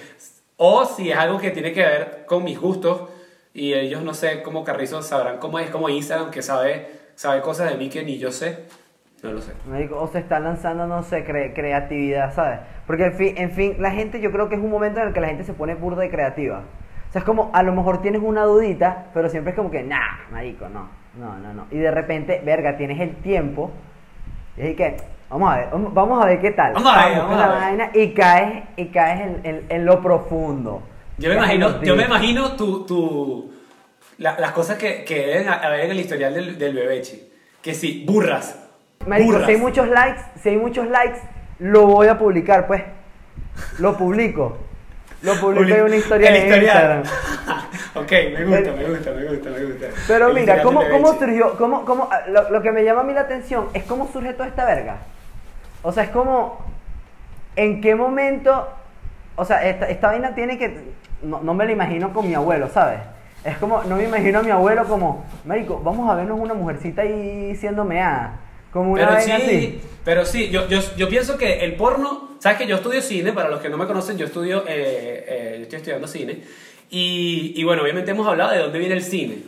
o 0.56 0.84
si 0.84 1.10
es 1.10 1.16
algo 1.16 1.38
que 1.38 1.50
tiene 1.50 1.72
que 1.72 1.80
ver 1.80 2.24
con 2.26 2.44
mis 2.44 2.58
gustos 2.60 3.10
y 3.52 3.72
ellos 3.74 4.02
no 4.02 4.14
sé 4.14 4.42
cómo 4.42 4.62
Carrizo 4.64 5.02
sabrán 5.02 5.38
cómo 5.38 5.58
es, 5.58 5.70
como 5.70 5.88
Instagram 5.88 6.30
que 6.30 6.42
sabe, 6.42 6.86
sabe 7.16 7.40
cosas 7.40 7.70
de 7.70 7.76
mí 7.76 7.88
que 7.88 8.04
ni 8.04 8.18
yo 8.18 8.30
sé, 8.30 8.64
no 9.22 9.32
lo 9.32 9.40
sé. 9.40 9.52
O 9.94 10.06
se 10.06 10.18
está 10.20 10.38
lanzando, 10.38 10.86
no 10.86 11.02
sé, 11.02 11.26
cre- 11.26 11.54
creatividad, 11.54 12.32
¿sabes? 12.34 12.60
Porque 12.86 13.06
en 13.06 13.14
fin, 13.14 13.34
en 13.38 13.50
fin, 13.50 13.76
la 13.80 13.90
gente, 13.90 14.20
yo 14.20 14.30
creo 14.30 14.48
que 14.48 14.54
es 14.54 14.60
un 14.60 14.70
momento 14.70 15.00
en 15.00 15.08
el 15.08 15.14
que 15.14 15.20
la 15.20 15.28
gente 15.28 15.44
se 15.44 15.54
pone 15.54 15.74
burda 15.74 16.04
y 16.04 16.10
creativa. 16.10 16.64
O 17.08 17.12
sea, 17.12 17.20
es 17.20 17.24
como, 17.24 17.50
a 17.54 17.62
lo 17.62 17.72
mejor 17.72 18.02
tienes 18.02 18.22
una 18.22 18.44
dudita, 18.44 19.06
pero 19.14 19.28
siempre 19.28 19.50
es 19.50 19.56
como 19.56 19.70
que, 19.70 19.82
nah, 19.82 20.28
marico, 20.30 20.68
no, 20.68 20.88
no, 21.19 21.38
no, 21.38 21.52
no. 21.55 21.66
Y 21.70 21.78
de 21.78 21.90
repente, 21.90 22.40
verga, 22.44 22.76
tienes 22.76 23.00
el 23.00 23.16
tiempo, 23.16 23.70
y 24.56 24.62
es 24.69 24.76
que, 24.76 24.96
vamos 25.31 25.52
a 25.52 25.56
ver, 25.56 25.69
vamos- 25.72 26.22
a 26.22 26.26
ver 26.26 26.40
qué 26.40 26.50
tal. 26.52 26.72
Vamos 26.75 26.93
a 26.96 27.08
ver, 27.08 27.19
vamos 27.19 27.34
a 27.37 27.40
la 27.40 27.49
ver. 27.49 27.58
vaina 27.61 27.90
y 27.94 28.14
caes, 28.14 28.64
y 28.76 28.87
caes 28.87 29.20
en, 29.20 29.40
en- 29.44 29.64
en 29.69 29.84
lo 29.87 30.00
profundo. 30.02 30.82
Yo 31.19 31.28
me 31.31 31.37
imagino, 31.37 31.82
yo 31.82 31.94
me 31.96 32.05
imagino 32.05 32.52
tu, 32.56 32.84
tu, 32.84 33.52
la- 34.19 34.38
las 34.38 34.52
cosas 34.52 34.76
que, 34.78 35.05
que 35.05 35.26
deben 35.26 35.49
haber 35.49 35.81
en 35.81 35.90
el 35.93 36.00
historial 36.00 36.34
del, 36.34 36.58
del 36.58 36.75
bebechi. 36.75 37.31
Que 37.62 37.72
sí, 37.75 38.05
burras. 38.06 38.58
Marico, 39.06 39.32
burras. 39.32 39.46
si 39.46 39.52
hay 39.52 39.58
muchos 39.58 39.88
likes, 39.88 40.20
si 40.43 40.49
hay 40.50 40.56
muchos 40.56 40.87
likes, 40.88 41.19
lo 41.61 41.87
voy 41.87 42.08
a 42.08 42.19
publicar, 42.19 42.66
pues. 42.66 42.82
Lo 43.78 43.96
publico. 43.96 44.58
Lo 45.25 45.41
publico 45.41 45.75
en 45.75 45.82
una 45.85 45.97
historia 45.97 46.37
historial. 46.37 46.62
Instagram. 46.62 47.03
ok, 47.94 48.11
me 48.11 48.44
gusta, 48.44 48.73
me 48.73 48.85
gusta, 48.85 49.11
me 49.12 49.25
gusta, 49.25 49.50
me 49.50 49.65
gusta. 49.65 49.87
Pero 50.06 50.29
El 50.29 50.35
mira, 50.35 50.62
¿cómo, 50.62 50.82
cómo 50.91 51.19
surgió? 51.19 51.56
Cómo, 51.56 51.85
cómo, 51.87 52.09
ah, 52.12 52.21
lo, 52.29 52.50
lo 52.50 52.61
que 52.61 52.71
me 52.71 52.85
llama 52.85 53.00
a 53.00 53.05
mí 53.05 53.15
la 53.15 53.23
atención 53.23 53.69
es 53.73 53.85
cómo 53.85 54.09
surge 54.12 54.35
toda 54.35 54.49
esta 54.49 54.67
verga. 54.67 54.99
O 55.82 55.93
sea, 55.93 56.05
es 56.05 56.11
como, 56.11 56.59
¿en 57.56 57.81
qué 57.81 57.94
momento? 57.94 58.69
O 59.37 59.45
sea, 59.47 59.64
esta, 59.66 59.88
esta 59.88 60.09
vaina 60.09 60.35
tiene 60.35 60.59
que, 60.59 60.93
no, 61.23 61.40
no 61.40 61.54
me 61.54 61.64
la 61.64 61.73
imagino 61.73 62.12
con 62.12 62.28
mi 62.28 62.35
abuelo, 62.35 62.69
¿sabes? 62.69 63.00
Es 63.45 63.57
como, 63.59 63.83
no 63.85 63.97
me 63.97 64.04
imagino 64.04 64.40
a 64.40 64.43
mi 64.43 64.50
abuelo 64.50 64.85
como, 64.85 65.25
Marico, 65.45 65.81
vamos 65.83 66.11
a 66.11 66.14
vernos 66.16 66.38
una 66.38 66.54
mujercita 66.54 67.02
ahí 67.02 67.57
siendo 67.57 67.85
meada. 67.85 68.40
Como 68.73 68.93
una 68.93 69.07
Pero 69.07 69.14
vaina 69.14 69.37
sí, 69.37 69.43
así. 69.43 69.83
Pero 70.04 70.25
sí, 70.26 70.50
yo, 70.50 70.68
yo, 70.68 70.80
yo 70.96 71.08
pienso 71.08 71.37
que 71.38 71.64
el 71.64 71.75
porno, 71.75 72.37
sabes 72.40 72.58
que 72.58 72.66
yo 72.66 72.76
estudio 72.76 73.00
cine, 73.02 73.32
para 73.32 73.49
los 73.49 73.61
que 73.61 73.68
no 73.68 73.76
me 73.76 73.87
conocen, 73.87 74.18
yo 74.18 74.26
estudio, 74.26 74.64
eh, 74.66 75.25
eh, 75.28 75.54
yo 75.58 75.62
estoy 75.62 75.76
estudiando 75.78 76.06
cine, 76.08 76.42
y, 76.90 77.52
y 77.56 77.64
bueno, 77.64 77.82
obviamente 77.82 78.11
hemos 78.11 78.26
hablado 78.26 78.52
de 78.52 78.58
dónde 78.58 78.78
viene 78.78 78.94
el 78.94 79.02
cine, 79.02 79.38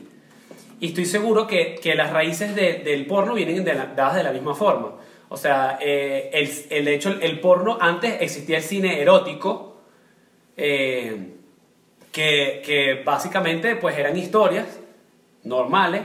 y 0.81 0.89
estoy 0.89 1.05
seguro 1.05 1.47
que, 1.47 1.77
que 1.83 1.95
las 1.95 2.13
raíces 2.13 2.55
de- 2.55 2.81
del 2.85 3.07
porno 3.07 3.35
vienen 3.35 3.65
de 3.65 3.75
la- 3.75 3.87
dadas 3.87 4.17
de 4.17 4.23
la 4.23 4.33
misma 4.33 4.55
forma. 4.55 4.93
O 5.29 5.37
sea, 5.37 5.79
eh, 5.81 6.31
el, 6.33 6.51
el, 6.71 6.89
hecho, 6.89 7.11
el 7.21 7.41
porno, 7.41 7.79
antes 7.81 8.17
existía 8.21 8.59
el 8.59 8.63
cine 8.63 9.01
erótico, 9.01 9.81
eh, 10.57 11.33
que, 12.13 12.63
que 12.65 13.03
básicamente 13.05 13.77
pues 13.77 13.99
eran 13.99 14.17
historias 14.17 14.67
normales, 15.45 16.03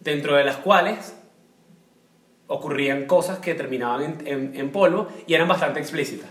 dentro 0.00 0.36
de 0.36 0.44
las 0.44 0.56
cuales 0.58 1.16
ocurrían 2.52 3.06
cosas 3.06 3.38
que 3.38 3.54
terminaban 3.54 4.02
en, 4.02 4.26
en- 4.26 4.52
en 4.56 4.70
polvo 4.70 5.08
y 5.26 5.34
eran 5.34 5.48
bastante 5.48 5.80
explícitas. 5.80 6.28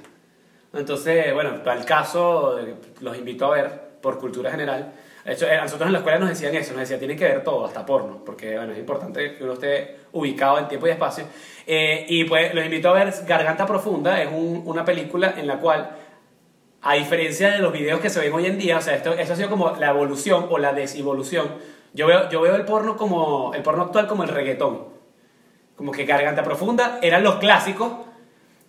Entonces, 0.73 1.33
bueno, 1.33 1.51
el 1.65 1.85
caso, 1.85 2.57
eh, 2.59 2.75
los 3.01 3.17
invito 3.17 3.45
a 3.45 3.55
ver 3.55 3.71
por 4.01 4.19
cultura 4.19 4.51
general. 4.51 4.93
De 5.25 5.33
hecho, 5.33 5.45
eh, 5.47 5.57
a 5.57 5.61
nosotros 5.63 5.87
en 5.87 5.93
la 5.93 5.99
escuela 5.99 6.19
nos 6.19 6.29
decían 6.29 6.55
eso, 6.55 6.71
nos 6.71 6.81
decían 6.81 6.99
tienen 6.99 7.17
que 7.17 7.25
ver 7.25 7.43
todo, 7.43 7.65
hasta 7.65 7.85
porno, 7.85 8.23
porque 8.25 8.55
bueno, 8.55 8.71
es 8.73 8.79
importante 8.79 9.35
que 9.35 9.43
uno 9.43 9.53
esté 9.53 9.97
ubicado 10.13 10.59
en 10.59 10.67
tiempo 10.67 10.87
y 10.87 10.91
espacio. 10.91 11.25
Eh, 11.67 12.05
y 12.07 12.23
pues 12.23 12.53
los 12.53 12.63
invito 12.63 12.89
a 12.89 12.93
ver 12.93 13.13
Garganta 13.27 13.65
Profunda, 13.65 14.21
es 14.21 14.29
un- 14.31 14.63
una 14.65 14.85
película 14.85 15.35
en 15.37 15.45
la 15.47 15.57
cual, 15.59 15.89
a 16.81 16.93
diferencia 16.95 17.51
de 17.51 17.59
los 17.59 17.71
videos 17.73 17.99
que 17.99 18.09
se 18.09 18.19
ven 18.19 18.33
hoy 18.33 18.45
en 18.47 18.57
día, 18.57 18.77
o 18.77 18.81
sea, 18.81 18.95
esto, 18.95 19.13
esto 19.13 19.33
ha 19.33 19.35
sido 19.35 19.49
como 19.49 19.71
la 19.79 19.89
evolución 19.89 20.47
o 20.49 20.57
la 20.57 20.73
desevolución. 20.73 21.47
Yo 21.93 22.07
veo, 22.07 22.29
yo 22.29 22.41
veo 22.41 22.55
el 22.55 22.63
porno 22.65 22.95
como, 22.97 23.53
el 23.53 23.61
porno 23.61 23.83
actual 23.83 24.07
como 24.07 24.23
el 24.23 24.29
reggaetón 24.29 24.90
como 25.75 25.91
que 25.91 26.05
Garganta 26.05 26.43
Profunda 26.43 26.99
eran 27.01 27.23
los 27.23 27.35
clásicos 27.35 27.91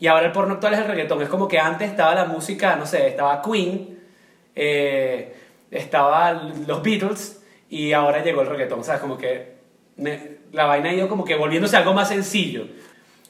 y 0.02 0.08
ahora 0.08 0.26
el 0.26 0.32
porno 0.32 0.54
actual 0.54 0.74
es 0.74 0.80
el 0.80 0.86
reggaetón. 0.86 1.22
Es 1.22 1.28
como 1.28 1.46
que 1.46 1.58
antes 1.58 1.90
estaba 1.90 2.14
la 2.14 2.24
música, 2.24 2.74
no 2.74 2.86
sé, 2.86 3.06
estaba 3.06 3.40
Queen, 3.40 4.00
eh, 4.54 5.36
estaba 5.70 6.32
los 6.66 6.82
Beatles 6.82 7.40
y 7.68 7.92
ahora 7.92 8.22
llegó 8.22 8.42
el 8.42 8.48
reggaetón. 8.48 8.82
¿Sabes? 8.82 9.00
Como 9.00 9.16
que 9.16 9.58
la 10.52 10.66
vaina 10.66 10.90
ha 10.90 10.92
ido 10.92 11.08
como 11.08 11.24
que 11.24 11.36
volviéndose 11.36 11.76
algo 11.76 11.94
más 11.94 12.08
sencillo. 12.08 12.66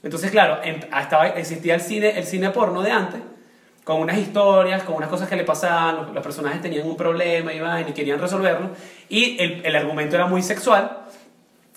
Entonces, 0.02 0.30
claro, 0.30 0.60
em- 0.64 0.80
estaba, 0.98 1.28
existía 1.28 1.74
el 1.74 1.80
cine, 1.80 2.18
el 2.18 2.24
cine 2.24 2.50
porno 2.50 2.82
de 2.82 2.90
antes, 2.90 3.20
con 3.84 4.00
unas 4.00 4.18
historias, 4.18 4.82
con 4.82 4.96
unas 4.96 5.08
cosas 5.08 5.28
que 5.28 5.36
le 5.36 5.44
pasaban, 5.44 6.14
los, 6.14 6.24
personajes 6.24 6.60
tenían 6.60 6.86
un 6.86 6.96
problema 6.96 7.52
y, 7.52 7.90
y 7.90 7.92
querían 7.92 8.18
resolverlo, 8.18 8.70
y 9.08 9.36
el, 9.40 9.64
el 9.64 9.76
argumento 9.76 10.16
era 10.16 10.26
muy 10.26 10.42
sexual, 10.42 11.01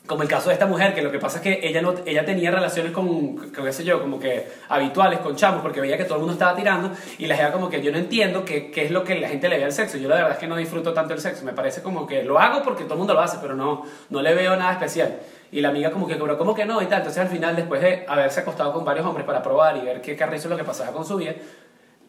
como 0.06 0.24
el 0.24 0.30
caso 0.30 0.50
de 0.50 0.54
esta 0.54 0.66
mujer, 0.66 0.94
que 0.94 1.02
lo 1.02 1.12
que 1.12 1.20
pasa 1.20 1.38
es 1.38 1.44
que 1.44 1.60
ella, 1.68 1.82
no, 1.82 1.96
ella 2.06 2.24
tenía 2.26 2.52
relaciones 2.52 2.92
con, 2.92 3.52
qué 3.52 3.72
sé 3.72 3.84
yo, 3.84 4.02
como 4.02 4.20
que 4.20 4.48
habituales 4.70 5.20
con 5.20 5.36
chamos, 5.36 5.62
porque 5.62 5.82
veía 5.82 5.98
que 5.98 6.04
todo 6.04 6.16
el 6.16 6.20
mundo 6.20 6.34
estaba 6.34 6.56
tirando, 6.56 6.92
y 7.18 7.26
la 7.26 7.36
gente 7.36 7.52
como 7.52 7.70
que 7.70 7.82
yo 7.82 7.92
no 7.92 7.98
entiendo 7.98 8.46
qué, 8.46 8.72
es 8.76 8.92
lo 8.92 9.04
que 9.04 9.16
la 9.16 9.28
gente 9.28 9.50
le 9.50 9.58
ve 9.58 9.64
al 9.66 9.72
sexo. 9.72 9.98
Yo 9.98 10.08
la 10.08 10.16
verdad 10.16 10.32
es 10.34 10.38
que 10.38 10.48
no 10.48 10.56
disfruto 10.56 10.94
tanto 10.94 11.14
el 11.14 11.20
sexo, 11.20 11.44
me 11.44 11.54
parece 11.54 11.82
como 11.82 12.06
que 12.06 12.24
lo 12.24 12.40
hago 12.40 12.62
porque 12.64 12.84
todo 12.84 12.94
el 12.94 13.00
mundo 13.00 13.14
lo 13.14 13.22
hace, 13.22 13.38
pero 13.42 13.56
no, 13.56 13.84
no 14.10 14.22
le 14.22 14.34
veo 14.34 14.56
nada 14.56 14.74
especial. 14.74 15.18
Y 15.52 15.62
la 15.62 15.70
amiga 15.70 15.92
como 15.92 16.08
que, 16.08 16.16
pero 16.16 16.38
¿cómo 16.38 16.54
que 16.54 16.66
no? 16.66 16.82
Y 16.82 16.86
tal. 16.86 17.00
Entonces 17.00 17.22
al 17.22 17.30
final, 17.30 17.56
después 17.56 17.82
de 17.82 18.06
haberse 18.08 18.42
acostado 18.42 18.74
con 18.74 18.84
varios 18.84 19.06
hombres 19.06 19.26
para 19.26 19.42
probar 19.42 19.78
y 19.78 19.82
ver 19.82 20.02
qué 20.02 20.16
carrizo 20.16 20.48
es 20.48 20.52
lo 20.52 20.58
que 20.58 20.64
pasaba 20.64 20.92
con 20.92 21.06
su 21.06 21.18
vida, 21.18 21.34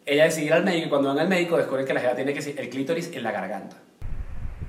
ella 0.05 0.23
decide 0.25 0.47
ir 0.47 0.53
al 0.53 0.63
médico 0.63 0.87
y 0.87 0.89
cuando 0.89 1.09
van 1.09 1.19
al 1.19 1.27
médico 1.27 1.57
descubren 1.57 1.85
que 1.85 1.93
la 1.93 1.99
jeva 1.99 2.15
tiene 2.15 2.33
que 2.33 2.39
el 2.51 2.69
clítoris 2.69 3.11
en 3.13 3.23
la 3.23 3.31
garganta. 3.31 3.77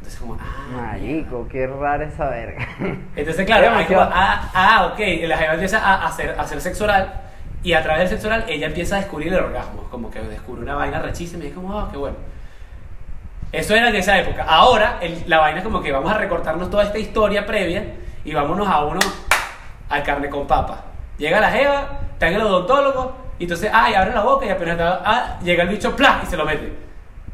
Entonces 0.08 0.20
como, 0.20 0.38
ah, 0.40 0.66
Marico, 0.74 1.46
qué 1.50 1.66
rara 1.66 2.04
esa 2.04 2.28
verga. 2.30 2.66
entonces, 3.14 3.44
claro, 3.46 3.70
hay 3.76 3.84
como, 3.84 4.00
ah, 4.00 4.50
ah, 4.54 4.90
ok, 4.92 4.98
la 5.26 5.36
jeva 5.36 5.52
empieza 5.54 5.78
a 5.78 6.06
hacer, 6.06 6.34
a 6.38 6.42
hacer 6.42 6.60
sexo 6.60 6.84
oral 6.84 7.12
y 7.62 7.72
a 7.74 7.82
través 7.82 8.00
del 8.00 8.08
sexo 8.10 8.28
oral 8.28 8.44
ella 8.48 8.66
empieza 8.68 8.96
a 8.96 8.98
descubrir 9.00 9.32
el 9.34 9.40
orgasmo, 9.40 9.82
como 9.90 10.10
que 10.10 10.20
descubre 10.20 10.62
una 10.62 10.74
vaina 10.76 10.98
rechísima 11.00 11.44
y 11.44 11.48
es 11.48 11.52
como, 11.54 11.78
ah, 11.78 11.88
qué 11.90 11.98
bueno. 11.98 12.16
Eso 13.52 13.74
era 13.74 13.88
en 13.88 13.96
esa 13.96 14.18
época. 14.18 14.44
Ahora 14.48 14.98
el- 15.00 15.24
la 15.26 15.38
vaina 15.40 15.58
es 15.58 15.64
como 15.64 15.80
que 15.82 15.90
vamos 15.92 16.10
a 16.12 16.18
recortarnos 16.18 16.70
toda 16.70 16.84
esta 16.84 16.98
historia 16.98 17.44
previa 17.46 17.84
y 18.24 18.32
vámonos 18.34 18.66
a 18.68 18.84
uno 18.84 19.00
al 19.88 20.02
carne 20.02 20.28
con 20.28 20.46
papa. 20.46 20.84
Llega 21.18 21.40
la 21.40 21.50
jeva, 21.50 21.88
está 22.12 22.28
en 22.28 22.34
el 22.34 22.42
odontólogo 22.42 23.16
y 23.38 23.44
entonces, 23.44 23.70
ay, 23.72 23.94
abre 23.94 24.12
la 24.14 24.22
boca 24.22 24.44
y 24.46 24.50
apenas 24.50 24.72
está- 24.78 25.02
ah, 25.04 25.38
llega 25.42 25.62
el 25.64 25.68
bicho, 25.70 25.94
¡plá! 25.96 26.20
y 26.22 26.26
se 26.26 26.36
lo 26.36 26.44
mete. 26.44 26.87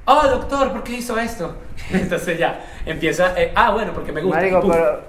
Oh, 0.07 0.27
doctor, 0.29 0.71
¿por 0.73 0.83
qué 0.83 0.93
hizo 0.99 1.19
esto? 1.19 1.57
Entonces 1.93 2.39
ya, 2.39 2.61
empieza, 2.87 3.39
eh, 3.41 3.53
ah, 3.55 3.71
bueno, 3.73 3.93
porque 3.93 4.13
me 4.13 4.21
gusta. 4.21 4.39
Marico, 4.39 4.61
pero. 4.69 5.01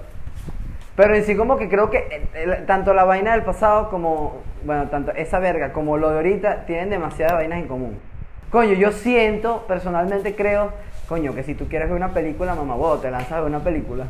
Pero 0.96 1.14
en 1.14 1.24
sí, 1.24 1.36
como 1.36 1.58
que 1.58 1.68
creo 1.68 1.90
que 1.90 1.98
eh, 1.98 2.28
el- 2.34 2.66
tanto 2.66 2.94
la 2.94 3.04
vaina 3.04 3.32
del 3.32 3.42
pasado 3.42 3.90
como. 3.90 4.42
Bueno, 4.64 4.88
tanto 4.88 5.12
esa 5.12 5.38
verga 5.38 5.72
como 5.72 5.98
lo 5.98 6.08
de 6.10 6.16
ahorita 6.16 6.64
tienen 6.66 6.88
demasiadas 6.90 7.34
vainas 7.34 7.58
en 7.58 7.68
común. 7.68 7.98
Coño, 8.50 8.72
yo 8.72 8.90
siento, 8.92 9.64
personalmente 9.68 10.34
creo, 10.34 10.72
coño, 11.08 11.34
que 11.34 11.42
si 11.42 11.54
tú 11.54 11.68
quieres 11.68 11.88
ver 11.88 11.96
una 11.96 12.14
película, 12.14 12.54
mamá, 12.54 12.74
vos 12.74 13.02
te 13.02 13.10
lanzas 13.10 13.32
a 13.32 13.40
ver 13.40 13.50
una 13.50 13.60
película. 13.60 14.06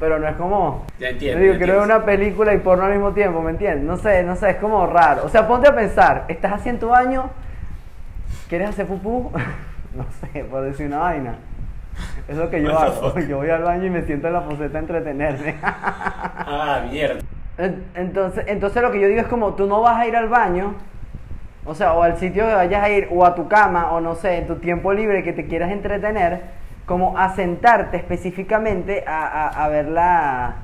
Pero 0.00 0.18
no 0.18 0.26
es 0.26 0.34
como. 0.34 0.84
Ya 0.98 1.10
entiendo, 1.10 1.40
digo, 1.40 1.54
quiero 1.56 1.74
ver 1.74 1.82
una 1.84 2.04
película 2.04 2.52
y 2.52 2.58
porno 2.58 2.84
al 2.84 2.92
mismo 2.92 3.12
tiempo, 3.12 3.40
¿me 3.40 3.52
entiendes? 3.52 3.84
No 3.84 3.96
sé, 3.96 4.24
no 4.24 4.34
sé, 4.34 4.50
es 4.50 4.56
como 4.56 4.84
raro. 4.88 5.24
O 5.24 5.28
sea, 5.28 5.46
ponte 5.46 5.68
a 5.68 5.74
pensar, 5.74 6.24
estás 6.26 6.52
haciendo 6.52 6.88
baño, 6.88 7.30
¿quieres 8.48 8.70
hacer 8.70 8.86
pupú? 8.86 9.30
no 9.96 10.04
sé, 10.20 10.44
por 10.44 10.62
decir 10.62 10.86
una 10.86 10.98
vaina. 10.98 11.34
Es 12.26 12.36
lo 12.36 12.50
que 12.50 12.62
yo 12.62 12.76
hago. 12.76 13.18
Yo 13.20 13.36
voy 13.38 13.50
al 13.50 13.62
baño 13.62 13.86
y 13.86 13.90
me 13.90 14.02
siento 14.02 14.26
en 14.26 14.32
la 14.32 14.44
poseta 14.44 14.78
a 14.78 14.80
entretenerme. 14.80 15.54
Ah, 16.46 16.82
mierda. 16.90 17.20
En- 17.58 17.84
Entonces, 17.94 18.44
entonces 18.48 18.82
lo 18.82 18.90
que 18.90 19.00
yo 19.00 19.08
digo 19.08 19.20
es 19.20 19.28
como 19.28 19.54
tú 19.54 19.66
no 19.66 19.80
vas 19.80 19.96
a 20.00 20.06
ir 20.06 20.16
al 20.16 20.28
baño, 20.28 20.74
o 21.64 21.74
sea, 21.74 21.92
o 21.94 22.02
al 22.02 22.16
sitio 22.18 22.46
que 22.46 22.54
vayas 22.54 22.82
a 22.82 22.90
ir, 22.90 23.08
o 23.10 23.24
a 23.24 23.34
tu 23.34 23.48
cama, 23.48 23.92
o 23.92 24.00
no 24.00 24.14
sé, 24.14 24.38
en 24.38 24.46
tu 24.46 24.56
tiempo 24.56 24.92
libre 24.92 25.22
que 25.22 25.32
te 25.32 25.46
quieras 25.46 25.70
entretener, 25.70 26.42
como 26.86 27.16
a 27.16 27.34
sentarte 27.34 27.96
específicamente 27.96 29.04
a, 29.06 29.26
a, 29.48 29.64
a 29.64 29.68
verla 29.68 30.56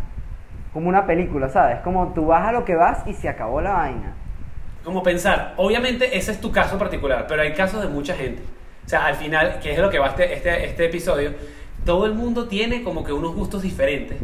como 0.72 0.88
una 0.88 1.06
película, 1.06 1.48
¿sabes? 1.48 1.78
Como 1.80 2.08
tú 2.12 2.26
vas 2.26 2.46
a 2.46 2.52
lo 2.52 2.64
que 2.64 2.74
vas 2.74 3.06
y 3.06 3.14
se 3.14 3.28
acabó 3.28 3.60
la 3.60 3.72
vaina. 3.72 4.12
Como 4.84 5.02
pensar, 5.02 5.54
obviamente 5.56 6.16
ese 6.18 6.32
es 6.32 6.40
tu 6.40 6.50
caso 6.52 6.78
particular, 6.78 7.26
pero 7.28 7.42
hay 7.42 7.52
casos 7.54 7.80
de 7.82 7.88
mucha 7.88 8.14
gente. 8.14 8.42
O 8.90 8.94
sea, 8.98 9.06
al 9.06 9.14
final, 9.14 9.60
que 9.60 9.70
es 9.70 9.78
lo 9.78 9.88
que 9.88 10.00
va 10.00 10.08
este, 10.08 10.34
este, 10.34 10.64
este 10.66 10.86
episodio, 10.86 11.32
todo 11.84 12.06
el 12.06 12.12
mundo 12.12 12.48
tiene 12.48 12.82
como 12.82 13.04
que 13.04 13.12
unos 13.12 13.36
gustos 13.36 13.62
diferentes. 13.62 14.18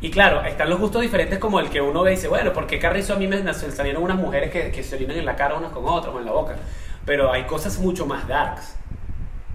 Y 0.00 0.10
claro, 0.10 0.42
están 0.42 0.70
los 0.70 0.80
gustos 0.80 1.02
diferentes 1.02 1.38
como 1.38 1.60
el 1.60 1.68
que 1.68 1.82
uno 1.82 2.02
ve 2.02 2.12
y 2.12 2.14
dice, 2.14 2.28
bueno, 2.28 2.54
¿por 2.54 2.66
qué 2.66 2.78
carrizo 2.78 3.12
a 3.12 3.16
mí 3.16 3.26
me 3.28 3.52
salieron 3.52 4.02
unas 4.02 4.16
mujeres 4.16 4.50
que, 4.50 4.70
que 4.70 4.82
se 4.82 4.96
orinan 4.96 5.18
en 5.18 5.26
la 5.26 5.36
cara 5.36 5.56
unas 5.56 5.70
con 5.72 5.84
otras 5.86 6.14
o 6.14 6.18
en 6.18 6.24
la 6.24 6.32
boca? 6.32 6.56
Pero 7.04 7.30
hay 7.30 7.42
cosas 7.42 7.78
mucho 7.78 8.06
más 8.06 8.26
darks. 8.26 8.74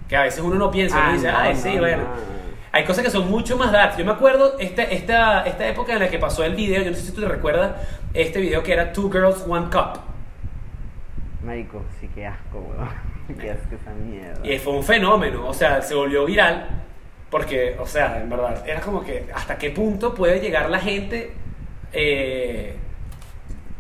Que 0.07 0.15
a 0.15 0.21
veces 0.21 0.41
uno 0.41 0.57
no 0.57 0.69
piensa, 0.69 0.95
uno 0.95 1.07
Ah, 1.07 1.13
dice, 1.13 1.31
no, 1.31 1.37
ay, 1.39 1.53
no, 1.55 1.59
sí, 1.59 1.73
no, 1.73 1.79
bueno. 1.79 2.03
no. 2.03 2.09
Hay 2.71 2.83
cosas 2.85 3.03
que 3.03 3.09
son 3.09 3.31
mucho 3.31 3.57
más 3.57 3.71
dark. 3.71 3.97
Yo 3.97 4.05
me 4.05 4.11
acuerdo 4.11 4.59
esta, 4.59 4.83
esta, 4.83 5.41
esta 5.47 5.67
época 5.67 5.93
en 5.93 5.99
la 6.01 6.09
que 6.09 6.19
pasó 6.19 6.43
el 6.43 6.53
video, 6.53 6.83
yo 6.83 6.91
no 6.91 6.95
sé 6.97 7.01
si 7.01 7.13
tú 7.13 7.21
te 7.21 7.27
recuerdas, 7.27 7.71
este 8.13 8.39
video 8.39 8.61
que 8.61 8.73
era 8.73 8.93
Two 8.93 9.09
Girls, 9.11 9.43
One 9.47 9.71
Cup. 9.71 10.01
Marico, 11.43 11.81
sí, 11.99 12.07
qué 12.13 12.27
asco, 12.27 12.59
weón. 12.59 13.12
qué 13.39 13.51
asco 13.51 13.75
esa 13.75 13.91
mierda. 13.93 14.45
Y 14.45 14.57
fue 14.59 14.73
un 14.73 14.83
fenómeno, 14.83 15.47
o 15.47 15.53
sea, 15.53 15.81
se 15.81 15.95
volvió 15.95 16.25
viral, 16.25 16.67
porque, 17.29 17.75
o 17.79 17.85
sea, 17.87 18.21
en 18.21 18.29
verdad, 18.29 18.63
era 18.67 18.79
como 18.81 19.03
que 19.03 19.25
hasta 19.33 19.57
qué 19.57 19.71
punto 19.71 20.13
puede 20.13 20.39
llegar 20.39 20.69
la 20.69 20.79
gente 20.79 21.31
eh, 21.91 22.75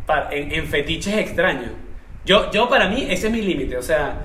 pa- 0.05 0.29
en, 0.31 0.51
en 0.51 0.65
fetiches 0.67 1.15
extraños. 1.17 1.71
Yo, 2.25 2.49
yo, 2.51 2.69
para 2.69 2.87
mí, 2.87 3.05
ese 3.09 3.27
es 3.27 3.33
mi 3.33 3.41
límite, 3.41 3.77
o 3.77 3.81
sea, 3.81 4.15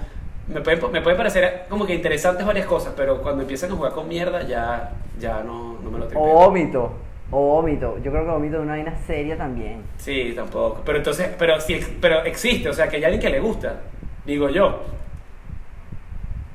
me 0.47 0.61
pueden, 0.61 0.81
me 0.93 1.01
pueden 1.03 1.17
parecer 1.17 1.65
como 1.69 1.85
que 1.87 1.95
interesantes 1.95 2.47
varias 2.47 2.67
cosas, 2.67 2.95
pero 2.97 3.21
cuando 3.23 3.43
empiezan 3.43 3.73
a 3.73 3.75
jugar 3.75 3.93
con 3.93 4.09
mierda, 4.09 4.43
ya, 4.47 4.93
ya 5.19 5.43
no, 5.43 5.79
no 5.83 5.91
me 5.91 5.99
lo 5.99 6.05
O 6.05 6.09
tripeo. 6.09 6.25
vómito, 6.25 6.93
o 7.31 7.41
vómito. 7.41 7.99
Yo 8.03 8.11
creo 8.11 8.25
que 8.25 8.31
vómito 8.31 8.57
es 8.57 8.63
una 8.63 8.73
vaina 8.73 8.95
seria 9.07 9.37
también. 9.37 9.83
Sí, 9.99 10.33
tampoco. 10.35 10.81
Pero 10.87 10.99
entonces, 10.99 11.29
pero 11.39 11.61
sí, 11.61 11.81
pero 12.01 12.25
existe, 12.25 12.69
o 12.69 12.73
sea, 12.73 12.89
que 12.89 12.97
hay 12.97 13.05
alguien 13.05 13.21
que 13.21 13.31
le 13.31 13.41
gusta, 13.41 13.81
digo 14.25 14.49
yo. 14.49 14.83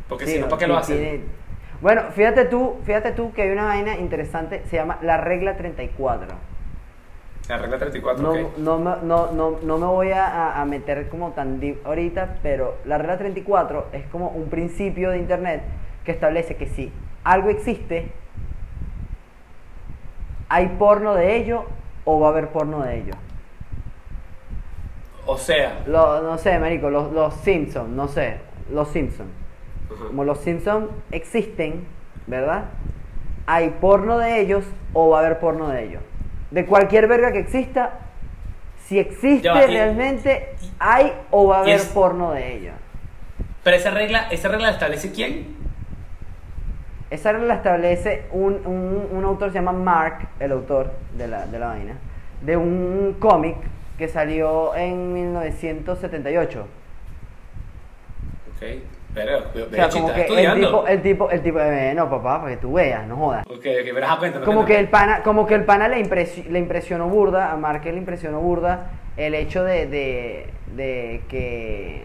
Porque 0.09 0.25
si 0.25 0.33
Sí, 0.33 0.39
no, 0.39 0.47
¿para 0.49 0.59
qué 0.59 0.67
lo 0.67 0.77
hacen? 0.77 0.97
tiene- 0.97 1.21
Bueno, 1.81 2.03
fíjate 2.13 2.45
tú, 2.45 2.77
fíjate 2.85 3.11
tú 3.11 3.33
que 3.33 3.41
hay 3.43 3.49
una 3.49 3.65
vaina 3.65 3.95
interesante, 3.97 4.63
se 4.69 4.77
llama 4.77 4.99
la 5.01 5.17
regla 5.17 5.57
34. 5.57 6.27
La 7.49 7.57
regla 7.57 7.77
34, 7.77 8.23
No, 8.23 8.31
ok. 8.31 8.57
no, 8.57 8.77
no, 8.79 9.31
no, 9.33 9.59
no 9.61 9.77
me 9.77 9.85
voy 9.85 10.11
a, 10.11 10.25
a- 10.25 10.61
a 10.61 10.65
meter 10.65 11.09
como 11.09 11.31
tan 11.31 11.59
deep 11.59 11.85
ahorita, 11.85 12.37
pero 12.41 12.77
la 12.85 12.97
regla 12.97 13.17
34 13.17 13.87
es 13.91 14.05
como 14.07 14.29
un 14.29 14.49
principio 14.49 15.09
de 15.09 15.17
internet 15.17 15.61
que 16.05 16.11
establece 16.13 16.55
que 16.55 16.67
si 16.67 16.91
algo 17.25 17.49
existe, 17.49 18.11
hay 20.49 20.67
porno 20.79 21.15
de 21.15 21.35
ello 21.35 21.65
o 22.05 22.19
va 22.19 22.27
a 22.27 22.29
haber 22.31 22.49
porno 22.49 22.81
de 22.81 22.99
ello. 22.99 23.13
O 25.25 25.37
sea, 25.37 25.81
Lo- 25.87 26.21
no 26.21 26.37
sé, 26.37 26.59
marico, 26.59 26.89
los, 26.89 27.11
los 27.11 27.33
Simpsons, 27.35 27.89
no 27.89 28.07
sé, 28.07 28.37
los 28.71 28.87
Simpsons. 28.89 29.29
Ajá. 29.93 30.07
Como 30.07 30.23
los 30.23 30.39
Simpsons 30.39 30.89
existen, 31.11 31.85
¿verdad? 32.27 32.65
Hay 33.45 33.69
porno 33.81 34.17
de 34.17 34.39
ellos 34.39 34.63
o 34.93 35.09
va 35.09 35.17
a 35.21 35.25
haber 35.25 35.39
porno 35.39 35.69
de 35.69 35.83
ellos. 35.85 36.01
De 36.51 36.65
cualquier 36.65 37.07
verga 37.07 37.31
que 37.31 37.39
exista, 37.39 37.99
si 38.85 38.99
existe 38.99 39.43
Ya 39.43 39.53
va, 39.53 39.63
y- 39.63 39.67
realmente, 39.67 40.55
hay 40.79 41.13
o 41.31 41.47
va 41.47 41.57
a 41.57 41.61
haber 41.61 41.75
es- 41.75 41.85
porno 41.87 42.31
de 42.31 42.55
ellos. 42.57 42.73
pero 43.63 43.75
esa 43.77 43.91
regla, 43.91 44.27
esa 44.29 44.49
regla 44.49 44.67
la 44.67 44.73
establece 44.73 45.11
quién? 45.11 45.55
Esa 47.09 47.31
regla 47.31 47.47
la 47.47 47.53
establece 47.55 48.25
un, 48.31 48.53
un, 48.65 49.07
un 49.11 49.23
autor, 49.23 49.49
se 49.51 49.55
llama 49.55 49.71
Mark, 49.71 50.27
el 50.39 50.51
autor 50.51 50.91
de 51.17 51.27
la, 51.27 51.45
de 51.45 51.59
la 51.59 51.67
vaina, 51.67 51.95
de 52.41 52.57
un 52.57 53.15
cómic 53.19 53.55
que 53.97 54.07
salió 54.07 54.75
en 54.75 55.13
1978. 55.13 56.65
Ok, 58.55 58.63
pero, 59.13 59.37
O 59.37 59.69
sea, 59.73 59.89
como 59.89 60.13
que 60.13 60.21
el 60.25 60.53
tipo, 60.55 60.87
el 60.87 61.01
tipo, 61.01 61.29
el 61.29 61.41
tipo, 61.41 61.59
eh, 61.59 61.93
no 61.95 62.09
papá, 62.09 62.39
para 62.41 62.51
que 62.55 62.57
tú 62.57 62.73
veas, 62.73 63.05
no 63.07 63.15
jodas. 63.17 63.45
Ok, 63.47 63.57
ok, 63.57 64.19
cuenta. 64.19 64.41
Como 64.41 64.65
que 64.65 64.79
el 64.79 64.89
pana, 64.89 65.21
como 65.23 65.45
que 65.45 65.55
el 65.55 65.65
pana 65.65 65.87
le, 65.87 66.03
impresi- 66.03 66.47
le 66.47 66.59
impresionó 66.59 67.07
burda, 67.07 67.51
a 67.51 67.57
Márquez 67.57 67.93
le 67.93 67.99
impresionó 67.99 68.39
burda 68.39 68.91
el 69.17 69.35
hecho 69.35 69.63
de, 69.63 69.85
de, 69.87 70.47
de 70.75 71.21
que 71.29 72.03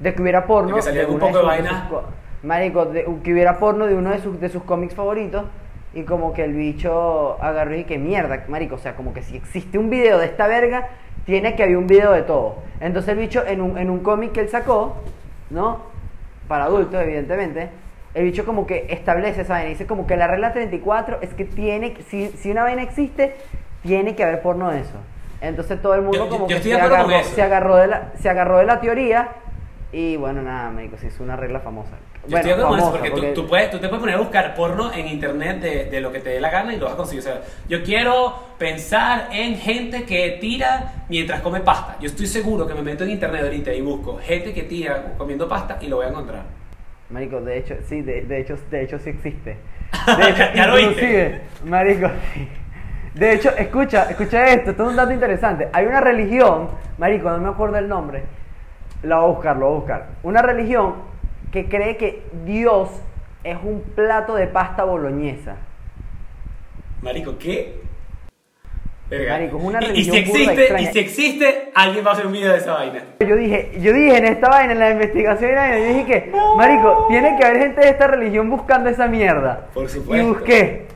de 0.00 0.14
que 0.14 0.20
hubiera 0.22 0.46
porno 0.46 0.70
De 0.70 0.74
que 0.76 0.82
saliera 0.82 1.06
un 1.08 1.14
uno 1.14 1.26
poco 1.26 1.38
de 1.38 1.44
vaina. 1.44 1.88
sus 1.88 2.00
marico, 2.42 2.84
de- 2.86 3.06
que 3.22 3.32
hubiera 3.32 3.58
porno 3.58 3.86
de 3.86 3.94
uno 3.94 4.10
de 4.10 4.18
sus, 4.18 4.40
de 4.40 4.48
sus 4.48 4.62
cómics 4.64 4.94
favoritos 4.94 5.44
y 5.94 6.02
como 6.02 6.32
que 6.34 6.42
el 6.44 6.52
bicho 6.54 7.40
agarró 7.40 7.76
y 7.76 7.84
que 7.84 7.96
mierda, 7.98 8.44
marico, 8.48 8.74
o 8.74 8.78
sea, 8.78 8.96
como 8.96 9.14
que 9.14 9.22
si 9.22 9.36
existe 9.36 9.78
un 9.78 9.88
video 9.88 10.18
de 10.18 10.26
esta 10.26 10.48
verga, 10.48 10.88
tiene 11.24 11.54
que 11.54 11.62
haber 11.62 11.76
un 11.76 11.86
video 11.86 12.10
de 12.12 12.22
todo. 12.22 12.56
Entonces 12.80 13.12
el 13.12 13.18
bicho 13.18 13.44
en 13.46 13.60
un, 13.60 13.78
en 13.78 13.88
un 13.88 14.00
cómic 14.00 14.32
que 14.32 14.40
él 14.40 14.48
sacó, 14.48 14.96
¿no? 15.50 15.80
Para 16.48 16.64
adultos, 16.64 17.00
evidentemente, 17.02 17.70
el 18.14 18.24
bicho 18.24 18.44
como 18.44 18.66
que 18.66 18.86
establece 18.90 19.40
esa 19.42 19.54
vaina. 19.54 19.70
Dice 19.70 19.86
como 19.86 20.06
que 20.06 20.16
la 20.16 20.26
regla 20.26 20.52
34 20.52 21.18
es 21.22 21.34
que 21.34 21.44
tiene, 21.44 21.96
si, 22.08 22.28
si 22.28 22.50
una 22.50 22.62
vaina 22.62 22.82
existe, 22.82 23.36
tiene 23.82 24.14
que 24.14 24.22
haber 24.24 24.40
porno 24.42 24.70
de 24.70 24.80
eso. 24.80 24.96
Entonces 25.40 25.80
todo 25.82 25.94
el 25.94 26.02
mundo 26.02 26.18
Yo- 26.18 26.28
como 26.28 26.48
yo 26.48 26.56
que 26.56 26.62
se 26.62 26.74
agarró, 26.74 27.22
se, 27.24 27.42
agarró 27.42 27.76
de 27.76 27.86
la, 27.86 28.12
se 28.16 28.28
agarró 28.30 28.58
de 28.58 28.64
la 28.64 28.80
teoría 28.80 29.28
Y 29.92 30.16
bueno, 30.16 30.42
nada, 30.42 30.70
médico, 30.70 30.96
sí, 30.98 31.06
es 31.08 31.20
una 31.20 31.36
regla 31.36 31.60
famosa. 31.60 31.92
Yo 32.26 32.30
bueno, 32.30 32.36
estoy 32.38 32.48
de 32.48 32.52
acuerdo 32.52 32.68
con 32.68 32.78
eso, 32.78 32.86
famosa, 32.92 33.10
porque, 33.10 33.26
Tú, 33.34 33.42
tú 33.42 33.48
puedes, 33.48 33.70
tú 33.70 33.78
te 33.78 33.88
puedes 33.88 34.00
poner 34.00 34.14
a 34.14 34.18
buscar 34.18 34.54
porno 34.54 34.92
en 34.92 35.08
internet 35.08 35.60
de, 35.60 35.84
de 35.86 36.00
lo 36.00 36.10
que 36.10 36.20
te 36.20 36.30
dé 36.30 36.40
la 36.40 36.50
gana 36.50 36.72
y 36.74 36.78
lo 36.78 36.86
vas 36.86 36.94
a 36.94 36.96
conseguir. 36.96 37.20
O 37.20 37.24
sea, 37.24 37.40
yo 37.68 37.82
quiero 37.82 38.34
pensar 38.58 39.28
en 39.30 39.56
gente 39.56 40.04
que 40.04 40.38
tira 40.40 41.04
mientras 41.08 41.40
come 41.42 41.60
pasta. 41.60 41.96
Yo 42.00 42.06
estoy 42.06 42.26
seguro 42.26 42.66
que 42.66 42.74
me 42.74 42.82
meto 42.82 43.04
en 43.04 43.10
internet 43.10 43.42
ahorita 43.42 43.72
y 43.74 43.82
busco 43.82 44.18
gente 44.22 44.54
que 44.54 44.62
tira 44.62 45.14
comiendo 45.18 45.46
pasta 45.48 45.78
y 45.80 45.88
lo 45.88 45.96
voy 45.96 46.06
a 46.06 46.08
encontrar. 46.08 46.42
Marico, 47.10 47.40
de 47.42 47.58
hecho, 47.58 47.74
sí, 47.86 48.00
de, 48.00 48.22
de 48.22 48.40
hecho, 48.40 48.56
de 48.70 48.82
hecho 48.82 48.98
sí 48.98 49.10
existe. 49.10 49.56
Ya- 50.36 50.52
ya 50.54 50.66
lo 50.66 50.78
inclusive, 50.78 51.42
Marico, 51.64 52.08
sí. 52.32 52.48
De 53.14 53.32
hecho, 53.34 53.50
escucha, 53.56 54.10
escucha 54.10 54.48
esto, 54.48 54.70
esto 54.70 54.82
es 54.82 54.88
un 54.88 54.96
dato 54.96 55.12
interesante. 55.12 55.68
Hay 55.72 55.86
una 55.86 56.00
religión, 56.00 56.70
Marico, 56.98 57.30
no 57.30 57.38
me 57.38 57.48
acuerdo 57.50 57.76
el 57.76 57.86
nombre. 57.88 58.24
La 59.04 59.16
voy 59.18 59.24
a 59.26 59.34
buscar, 59.34 59.56
lo 59.56 59.66
voy 59.66 59.74
a 59.76 59.78
buscar. 59.78 60.06
Una 60.24 60.42
religión 60.42 60.94
que 61.54 61.66
cree 61.68 61.96
que 61.96 62.20
Dios 62.44 62.90
es 63.44 63.56
un 63.62 63.80
plato 63.94 64.34
de 64.34 64.48
pasta 64.48 64.82
boloñesa. 64.82 65.54
Marico, 67.00 67.38
¿qué? 67.38 67.76
Verga. 69.08 69.34
Marico, 69.34 69.58
es 69.58 69.62
una 69.64 69.78
Y- 69.80 69.84
y, 69.84 69.86
religión 69.88 70.16
si 70.16 70.20
existe, 70.22 70.82
y 70.82 70.86
si 70.86 70.98
existe, 70.98 71.70
alguien 71.76 72.04
va 72.04 72.10
a 72.10 72.12
hacer 72.14 72.26
un 72.26 72.32
video 72.32 72.50
de 72.50 72.58
esa 72.58 72.72
vaina. 72.74 73.04
Yo 73.20 73.36
dije, 73.36 73.70
yo 73.80 73.92
dije 73.92 74.16
en 74.16 74.24
esta 74.24 74.48
vaina, 74.48 74.72
en 74.72 74.80
la 74.80 74.90
investigación, 74.90 75.52
y 75.52 75.78
yo 75.78 75.84
dije 75.94 76.04
que, 76.06 76.32
Marico, 76.56 77.06
tiene 77.08 77.36
que 77.38 77.44
haber 77.46 77.58
gente 77.62 77.80
de 77.82 77.88
esta 77.90 78.08
religión 78.08 78.50
buscando 78.50 78.90
esa 78.90 79.06
mierda. 79.06 79.68
Por 79.74 79.84
Y 79.84 79.88
supuesto. 79.90 80.26
busqué, 80.26 80.86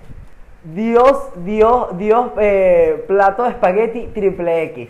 Dios, 0.74 1.44
Dios, 1.44 1.96
Dios, 1.98 2.32
eh, 2.40 3.04
plato 3.06 3.44
de 3.44 3.50
espagueti 3.50 4.08
triple 4.12 4.64
X. 4.64 4.88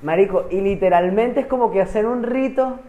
Marico, 0.00 0.46
y 0.50 0.62
literalmente 0.62 1.40
es 1.40 1.46
como 1.46 1.70
que 1.70 1.82
hacer 1.82 2.06
un 2.06 2.22
rito 2.22 2.80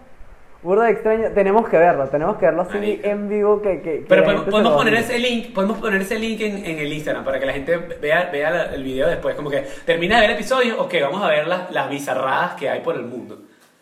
burdo 0.64 0.82
de 0.84 0.92
extraño. 0.92 1.30
Tenemos 1.34 1.68
que 1.70 1.78
verlo, 1.78 2.08
tenemos 2.10 2.38
que 2.38 2.46
verlo 2.46 2.62
así 2.64 2.78
Marico. 2.78 3.08
en 3.08 3.30
vivo 3.30 3.62
que, 3.62 3.82
que, 3.82 4.00
que 4.00 4.06
Pero 4.08 4.24
podemos, 4.24 4.46
podemos 4.46 4.74
poner 4.74 4.94
ese 4.96 5.20
link, 5.20 5.54
podemos 5.54 5.78
poner 5.80 6.02
ese 6.02 6.20
link 6.20 6.40
en, 6.42 6.66
en 6.66 6.80
el 6.80 6.94
Instagram 6.94 7.24
para 7.26 7.40
que 7.40 7.46
la 7.46 7.54
gente 7.54 7.78
vea, 7.78 8.30
vea 8.32 8.52
la- 8.52 8.66
el 8.76 8.84
video 8.84 9.08
después. 9.08 9.36
Como 9.36 9.50
que 9.50 9.64
termina 9.86 10.16
de 10.16 10.22
ver 10.22 10.30
el 10.32 10.36
episodio, 10.38 10.82
ok, 10.82 10.94
vamos 11.02 11.24
a 11.24 11.28
ver 11.28 11.48
las, 11.48 11.72
las 11.72 11.90
bizarradas 11.90 12.54
que 12.56 12.70
hay 12.70 12.82
por 12.82 12.96
el 12.96 13.04
mundo. 13.04 13.40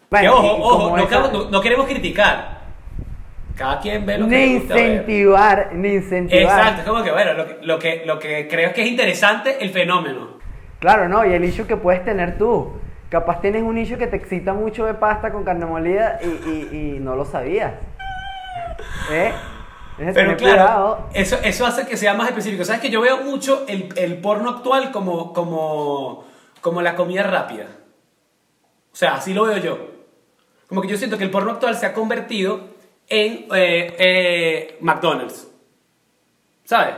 Bueno, 0.10 0.42
que 0.42 0.48
ojo, 0.48 0.64
ojo, 0.64 0.98
no, 0.98 1.04
esa- 1.04 1.10
queremos- 1.10 1.32
no- 1.34 1.50
no 1.52 1.62
queremos 1.62 1.86
criticar. 1.88 2.60
Cada 3.56 3.80
quien 3.82 4.06
ve 4.06 4.18
lo 4.18 4.28
que 4.30 4.36
Ni 4.38 4.54
le 4.54 4.60
gusta 4.60 4.74
ver. 4.76 4.86
incentivar, 4.92 5.70
ni 5.74 5.90
incentivar. 5.90 6.44
Exacto, 6.44 6.82
es 6.82 6.88
como 6.88 7.04
que 7.04 7.12
bueno, 7.12 7.34
lo 7.34 7.46
que, 7.46 7.58
lo 7.62 7.78
que, 7.80 8.04
lo 8.06 8.18
que 8.20 8.48
creo 8.48 8.70
es 8.70 8.74
que 8.74 8.84
es 8.84 8.88
interesante 8.88 9.58
el 9.60 9.70
fenómeno. 9.72 10.40
Claro, 10.80 11.10
no, 11.10 11.26
y 11.26 11.34
el 11.34 11.44
issue 11.44 11.68
que 11.68 11.76
puedes 11.76 12.06
tener 12.06 12.38
tú. 12.38 12.72
Capaz 13.10 13.42
tienes 13.42 13.64
un 13.64 13.78
issue 13.78 13.98
que 13.98 14.08
te 14.08 14.18
excita 14.18 14.54
mucho 14.54 14.86
de 14.86 14.94
pasta 14.94 15.32
con 15.32 15.44
carne 15.44 15.66
molida 15.66 16.20
y, 16.22 16.28
y, 16.28 16.70
y 16.72 17.00
no 17.00 17.16
lo 17.16 17.26
sabías. 17.26 17.74
¿Eh? 19.12 19.32
Tienes 19.98 20.16
Pero 20.16 20.38
claro, 20.38 20.56
cuidado. 20.56 21.10
eso, 21.14 21.38
eso 21.44 21.66
hace 21.66 21.88
que 21.88 21.98
sea 21.98 22.14
más 22.14 22.30
específico. 22.30 22.64
¿Sabes 22.64 22.82
que 22.82 22.90
yo 22.90 23.02
veo 23.02 23.24
mucho 23.24 23.66
el, 23.68 23.90
el 23.98 24.18
porno 24.20 24.50
actual 24.52 24.92
como, 24.92 25.34
como, 25.34 26.24
como 26.62 26.82
la 26.82 26.96
comida 26.96 27.24
rápida? 27.24 27.66
O 28.94 28.96
sea, 28.96 29.16
así 29.16 29.34
lo 29.34 29.44
veo 29.46 29.58
yo. 29.58 29.78
Como 30.68 30.82
que 30.82 30.88
yo 30.88 30.98
siento 30.98 31.18
que 31.18 31.24
el 31.24 31.32
porno 31.32 31.52
actual 31.52 31.76
se 31.76 31.88
ha 31.88 31.94
convertido 31.94 32.62
en 33.08 33.48
eh, 33.56 33.96
eh, 33.98 34.78
McDonald's. 34.82 35.48
¿Sabes? 36.64 36.96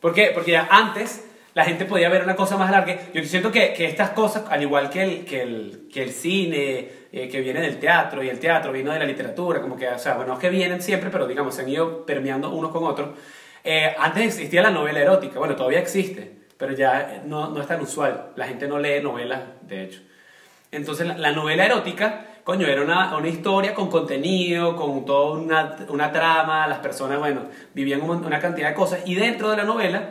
¿Por 0.00 0.12
qué? 0.12 0.30
Porque 0.34 0.52
ya 0.52 0.68
antes 0.70 1.26
la 1.54 1.64
gente 1.64 1.84
podía 1.84 2.08
ver 2.08 2.22
una 2.22 2.34
cosa 2.34 2.56
más 2.56 2.70
larga. 2.70 2.96
Yo 3.12 3.22
siento 3.24 3.52
que, 3.52 3.72
que 3.72 3.84
estas 3.84 4.10
cosas, 4.10 4.44
al 4.48 4.62
igual 4.62 4.88
que 4.90 5.02
el, 5.02 5.24
que 5.24 5.42
el, 5.42 5.88
que 5.92 6.02
el 6.02 6.10
cine, 6.10 6.88
eh, 7.12 7.28
que 7.28 7.40
viene 7.40 7.60
del 7.60 7.78
teatro, 7.78 8.22
y 8.22 8.28
el 8.28 8.38
teatro 8.38 8.72
vino 8.72 8.92
de 8.92 8.98
la 8.98 9.04
literatura, 9.04 9.60
como 9.60 9.76
que, 9.76 9.88
o 9.88 9.98
sea, 9.98 10.14
bueno, 10.14 10.32
es 10.34 10.38
que 10.38 10.48
vienen 10.48 10.80
siempre, 10.80 11.10
pero 11.10 11.26
digamos, 11.26 11.54
se 11.54 11.62
han 11.62 11.68
ido 11.68 12.06
permeando 12.06 12.50
unos 12.50 12.70
con 12.70 12.84
otros. 12.84 13.10
Eh, 13.64 13.94
antes 13.98 14.24
existía 14.24 14.62
la 14.62 14.70
novela 14.70 15.00
erótica, 15.00 15.38
bueno, 15.38 15.54
todavía 15.54 15.80
existe, 15.80 16.38
pero 16.56 16.72
ya 16.72 17.22
no, 17.26 17.50
no 17.50 17.60
es 17.60 17.66
tan 17.66 17.80
usual. 17.80 18.30
La 18.36 18.46
gente 18.46 18.66
no 18.66 18.78
lee 18.78 19.02
novelas, 19.02 19.40
de 19.62 19.84
hecho. 19.84 20.00
Entonces 20.70 21.06
la, 21.06 21.18
la 21.18 21.32
novela 21.32 21.66
erótica, 21.66 22.26
coño, 22.44 22.66
era 22.66 22.82
una, 22.82 23.14
una 23.14 23.28
historia 23.28 23.74
con 23.74 23.90
contenido, 23.90 24.74
con 24.74 25.04
toda 25.04 25.38
una, 25.38 25.76
una 25.90 26.10
trama, 26.10 26.66
las 26.66 26.78
personas, 26.78 27.18
bueno, 27.18 27.42
vivían 27.74 28.00
un 28.00 28.06
mon- 28.06 28.24
una 28.24 28.40
cantidad 28.40 28.70
de 28.70 28.74
cosas 28.74 29.00
y 29.04 29.14
dentro 29.14 29.50
de 29.50 29.58
la 29.58 29.64
novela 29.64 30.10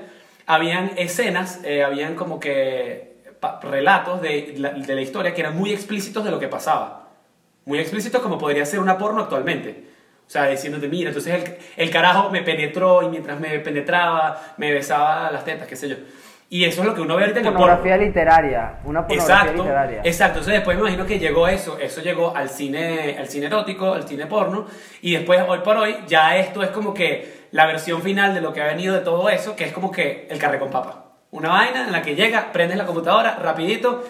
habían 0.53 0.91
escenas, 0.97 1.61
eh, 1.63 1.81
habían 1.81 2.15
como 2.15 2.39
que 2.39 3.15
relatos 3.63 4.21
de 4.21 4.53
la, 4.57 4.71
de 4.71 4.95
la 4.95 5.01
historia 5.01 5.33
que 5.33 5.39
eran 5.41 5.57
muy 5.57 5.71
explícitos 5.71 6.25
de 6.25 6.31
lo 6.31 6.39
que 6.39 6.49
pasaba. 6.49 7.07
Muy 7.65 7.79
explícitos 7.79 8.21
como 8.21 8.37
podría 8.37 8.65
ser 8.65 8.79
una 8.81 8.97
porno 8.97 9.21
actualmente. 9.21 9.85
O 10.27 10.29
sea, 10.29 10.47
diciéndote, 10.47 10.89
mira, 10.89 11.09
entonces 11.09 11.33
el, 11.33 11.57
el 11.77 11.89
carajo 11.89 12.29
me 12.29 12.41
penetró 12.41 13.01
y 13.01 13.07
mientras 13.07 13.39
me 13.39 13.59
penetraba 13.59 14.41
me 14.57 14.73
besaba 14.73 15.31
las 15.31 15.45
tetas, 15.45 15.67
qué 15.67 15.75
sé 15.77 15.87
yo. 15.87 15.95
Y 16.49 16.65
eso 16.65 16.81
es 16.81 16.87
lo 16.87 16.93
que 16.93 16.99
uno 16.99 17.15
ve 17.15 17.23
ahorita 17.23 17.39
en 17.39 17.45
el 17.45 17.53
porno. 17.53 17.67
Pornografía 17.67 17.97
literaria. 18.05 18.73
Una 18.83 19.07
pornografía 19.07 19.35
Exacto, 19.35 19.63
literaria. 19.63 20.01
exacto. 20.03 20.39
Entonces 20.39 20.53
después 20.55 20.75
me 20.75 20.81
imagino 20.81 21.05
que 21.05 21.17
llegó 21.17 21.47
eso, 21.47 21.77
eso 21.79 22.01
llegó 22.01 22.35
al 22.35 22.49
cine, 22.49 23.15
al 23.17 23.29
cine 23.29 23.45
erótico, 23.45 23.93
al 23.93 24.05
cine 24.05 24.25
porno, 24.25 24.65
y 25.01 25.13
después 25.13 25.41
hoy 25.47 25.59
por 25.59 25.77
hoy 25.77 25.95
ya 26.07 26.35
esto 26.35 26.61
es 26.61 26.71
como 26.71 26.93
que 26.93 27.40
la 27.51 27.65
versión 27.65 28.01
final 28.01 28.33
de 28.33 28.41
lo 28.41 28.53
que 28.53 28.61
ha 28.61 28.65
venido 28.67 28.95
de 28.95 29.01
todo 29.01 29.29
eso, 29.29 29.55
que 29.55 29.65
es 29.65 29.73
como 29.73 29.91
que 29.91 30.27
el 30.29 30.39
carre 30.39 30.59
con 30.59 30.69
papa. 30.69 31.05
Una 31.31 31.49
vaina 31.49 31.85
en 31.85 31.91
la 31.91 32.01
que 32.01 32.15
llega, 32.15 32.51
prendes 32.51 32.77
la 32.77 32.85
computadora, 32.85 33.35
rapidito, 33.35 34.03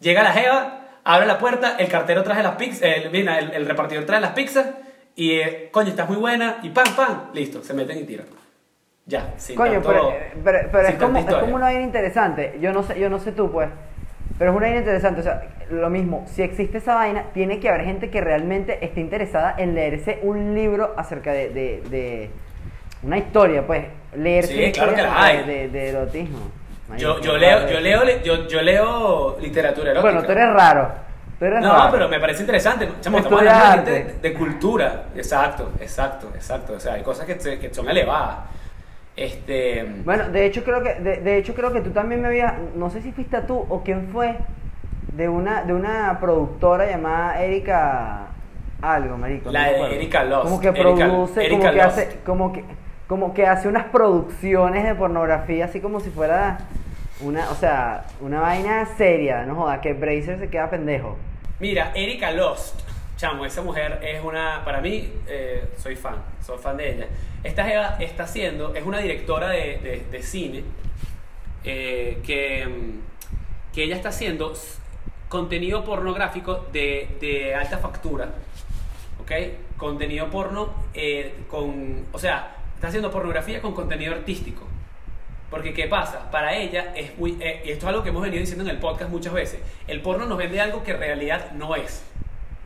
llega 0.00 0.22
la 0.22 0.32
jeva, 0.32 0.80
abre 1.04 1.26
la 1.26 1.38
puerta, 1.38 1.76
el 1.78 1.88
cartero 1.88 2.22
trae 2.22 2.42
las 2.42 2.56
pizzas, 2.56 2.82
el, 2.82 3.14
el, 3.14 3.28
el 3.52 3.66
repartidor 3.66 4.04
trae 4.04 4.20
las 4.20 4.32
pizzas, 4.32 4.66
y 5.14 5.32
eh, 5.32 5.68
coño, 5.70 5.88
estás 5.90 6.08
muy 6.08 6.16
buena, 6.18 6.58
y 6.62 6.70
pam, 6.70 6.86
pam, 6.96 7.30
listo, 7.34 7.62
se 7.62 7.74
meten 7.74 7.98
y 7.98 8.04
tiran. 8.04 8.26
Ya, 9.04 9.34
sin 9.36 9.56
Coño, 9.56 9.74
tanto- 9.82 9.88
pero, 9.88 10.12
pero, 10.44 10.68
pero 10.70 10.86
sin 10.86 10.96
es, 10.96 11.02
como, 11.02 11.18
es 11.18 11.24
como 11.26 11.54
una 11.56 11.64
vaina 11.66 11.82
interesante. 11.82 12.56
Yo 12.60 12.72
no 12.72 12.82
sé, 12.84 12.98
yo 13.00 13.10
no 13.10 13.18
sé 13.18 13.32
tú, 13.32 13.50
pues. 13.50 13.68
Pero 14.38 14.52
es 14.52 14.56
una 14.56 14.66
vaina 14.66 14.78
interesante. 14.80 15.20
O 15.20 15.24
sea, 15.24 15.42
lo 15.70 15.90
mismo, 15.90 16.24
si 16.28 16.42
existe 16.42 16.78
esa 16.78 16.94
vaina, 16.94 17.24
tiene 17.34 17.58
que 17.58 17.68
haber 17.68 17.84
gente 17.84 18.10
que 18.10 18.20
realmente 18.20 18.84
esté 18.84 19.00
interesada 19.00 19.56
en 19.58 19.74
leerse 19.74 20.20
un 20.22 20.54
libro 20.54 20.94
acerca 20.96 21.32
de, 21.32 21.48
de, 21.50 21.82
de 21.90 22.30
una 23.02 23.18
historia, 23.18 23.66
pues. 23.66 23.84
Leerse 24.14 24.52
Sí, 24.52 24.62
una 24.62 24.72
claro 24.72 24.90
historia 24.92 24.96
que 24.96 25.10
la 25.14 25.24
hay. 25.24 25.68
de, 25.70 25.88
erotismo. 25.88 26.38
Yo, 26.98 27.18
yo, 27.20 27.38
leo, 27.38 27.66
yo, 27.70 27.80
leo, 27.80 28.02
yo, 28.22 28.46
yo 28.46 28.60
leo 28.62 29.38
literatura 29.40 29.90
erótica. 29.92 30.12
Bueno, 30.12 30.26
tú 30.26 30.32
eres 30.32 30.52
raro. 30.52 30.88
Tú 31.38 31.44
eres 31.46 31.60
No, 31.62 31.72
raro. 31.74 31.90
pero 31.92 32.08
me 32.10 32.20
parece 32.20 32.42
interesante. 32.42 32.88
Chamo, 33.00 33.18
estamos 33.18 33.40
hablando 33.40 33.90
de, 33.90 34.04
de- 34.04 34.12
de 34.20 34.34
cultura. 34.34 35.04
Exacto, 35.16 35.70
exacto, 35.80 36.28
exacto. 36.34 36.74
O 36.74 36.80
sea, 36.80 36.94
hay 36.94 37.02
cosas 37.02 37.24
que, 37.26 37.36
que 37.58 37.72
son 37.72 37.88
elevadas. 37.88 38.40
Este. 39.16 39.84
Bueno, 40.04 40.28
de 40.30 40.46
hecho 40.46 40.64
creo 40.64 40.82
que 40.82 40.94
de, 40.94 41.16
de 41.18 41.36
hecho 41.38 41.54
creo 41.54 41.72
que 41.72 41.80
tú 41.80 41.90
también 41.90 42.22
me 42.22 42.28
habías 42.28 42.54
no 42.74 42.88
sé 42.90 43.02
si 43.02 43.12
fuiste 43.12 43.40
tú 43.42 43.64
o 43.68 43.82
quién 43.82 44.08
fue 44.08 44.36
de 45.14 45.28
una 45.28 45.64
de 45.64 45.74
una 45.74 46.18
productora 46.18 46.86
llamada 46.88 47.42
Erika 47.42 48.26
algo, 48.80 49.16
marico. 49.18 49.50
La 49.50 49.64
de. 49.70 49.96
Erika 49.96 50.24
Lost, 50.24 50.44
Como 50.44 50.60
que 50.60 50.72
produce, 50.72 51.40
Erika 51.44 51.58
como 51.58 51.70
que 51.72 51.76
Lost. 51.76 51.98
hace 51.98 52.18
como 52.24 52.52
que 52.52 52.64
como 53.12 53.34
que 53.34 53.46
hace 53.46 53.68
unas 53.68 53.84
producciones 53.84 54.84
de 54.84 54.94
pornografía 54.94 55.66
así 55.66 55.80
como 55.80 56.00
si 56.00 56.08
fuera 56.08 56.56
una, 57.20 57.50
o 57.50 57.54
sea, 57.54 58.06
una 58.22 58.40
vaina 58.40 58.86
seria, 58.96 59.44
no 59.44 59.54
joda, 59.54 59.82
que 59.82 59.92
Bracer 59.92 60.38
se 60.38 60.48
queda 60.48 60.70
pendejo. 60.70 61.18
Mira, 61.60 61.92
Erika 61.94 62.30
Lost. 62.30 62.80
Chamo, 63.18 63.44
esa 63.44 63.60
mujer 63.60 64.00
es 64.02 64.24
una. 64.24 64.62
Para 64.64 64.80
mí, 64.80 65.12
eh, 65.28 65.62
soy 65.76 65.94
fan. 65.94 66.14
Soy 66.40 66.56
fan 66.56 66.78
de 66.78 66.90
ella. 66.90 67.06
Esta 67.44 67.64
Jeva 67.64 67.96
está 68.00 68.22
haciendo. 68.22 68.74
Es 68.74 68.82
una 68.82 68.98
directora 69.00 69.50
de, 69.50 70.06
de- 70.10 70.22
cine. 70.22 70.64
eh, 71.64 72.18
que, 72.24 72.66
que 73.74 73.84
ella 73.84 73.96
está 73.96 74.08
haciendo 74.08 74.54
contenido 75.28 75.84
pornográfico 75.84 76.66
de, 76.72 77.08
de 77.20 77.54
alta 77.54 77.76
factura. 77.76 78.30
¿Ok? 79.20 79.32
Contenido 79.76 80.30
porno 80.30 80.70
eh, 80.94 81.34
con. 81.50 82.06
O 82.10 82.18
sea, 82.18 82.56
está 82.82 82.88
haciendo 82.88 83.12
pornografía 83.12 83.62
con 83.62 83.74
contenido 83.74 84.12
artístico. 84.12 84.66
Porque, 85.50 85.72
¿qué 85.72 85.86
pasa? 85.86 86.28
Para 86.32 86.56
ella 86.56 86.92
es 86.96 87.16
muy. 87.16 87.38
eh, 87.40 87.60
esto 87.66 87.84
es 87.86 87.90
algo 87.90 88.02
que 88.02 88.08
hemos 88.08 88.22
venido 88.22 88.40
diciendo 88.40 88.64
en 88.64 88.70
el 88.70 88.78
podcast 88.78 89.08
muchas 89.08 89.32
veces. 89.32 89.60
El 89.86 90.00
porno 90.00 90.26
nos 90.26 90.36
vende 90.36 90.60
algo 90.60 90.82
que 90.82 90.90
en 90.90 90.98
realidad 90.98 91.52
no 91.52 91.76
es. 91.76 92.02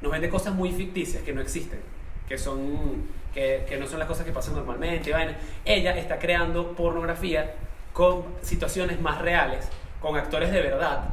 Nos 0.01 0.11
vende 0.11 0.31
cosas 0.31 0.55
muy 0.55 0.73
ficticias 0.73 1.23
que 1.23 1.35
no 1.35 1.43
existen. 1.43 1.81
Que 2.27 2.39
son. 2.39 3.05
Que, 3.35 3.67
que 3.69 3.77
no 3.77 3.87
son 3.87 3.99
las 3.99 4.09
cosas 4.09 4.25
que 4.25 4.33
pasan 4.33 4.55
normalmente. 4.55 5.13
vaina. 5.13 5.37
Ella 5.67 5.95
está 5.99 6.19
creando 6.19 6.73
pornografía 6.73 7.53
con 7.93 8.25
situaciones 8.41 8.99
más 9.03 9.21
reales, 9.21 9.69
con 10.01 10.17
actores 10.17 10.51
de 10.51 10.63
verdad. 10.63 11.11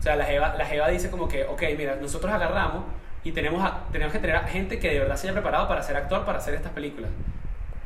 O 0.00 0.02
sea, 0.02 0.16
la 0.16 0.24
Jeva, 0.24 0.56
la 0.56 0.66
Jeva 0.66 0.88
dice 0.88 1.08
como 1.08 1.28
que, 1.28 1.44
ok, 1.44 1.62
mira, 1.78 1.94
nosotros 2.00 2.32
agarramos 2.32 2.82
y 3.22 3.30
tenemos, 3.32 3.62
a- 3.64 3.84
tenemos 3.92 4.12
que 4.12 4.18
tener 4.20 4.34
a 4.36 4.44
gente 4.44 4.80
que 4.80 4.90
de 4.90 4.98
verdad 5.00 5.16
se 5.16 5.28
haya 5.28 5.34
preparado 5.34 5.68
para 5.68 5.82
ser 5.84 5.96
actor, 5.96 6.24
para 6.24 6.38
hacer 6.38 6.54
estas 6.54 6.72
películas. 6.72 7.10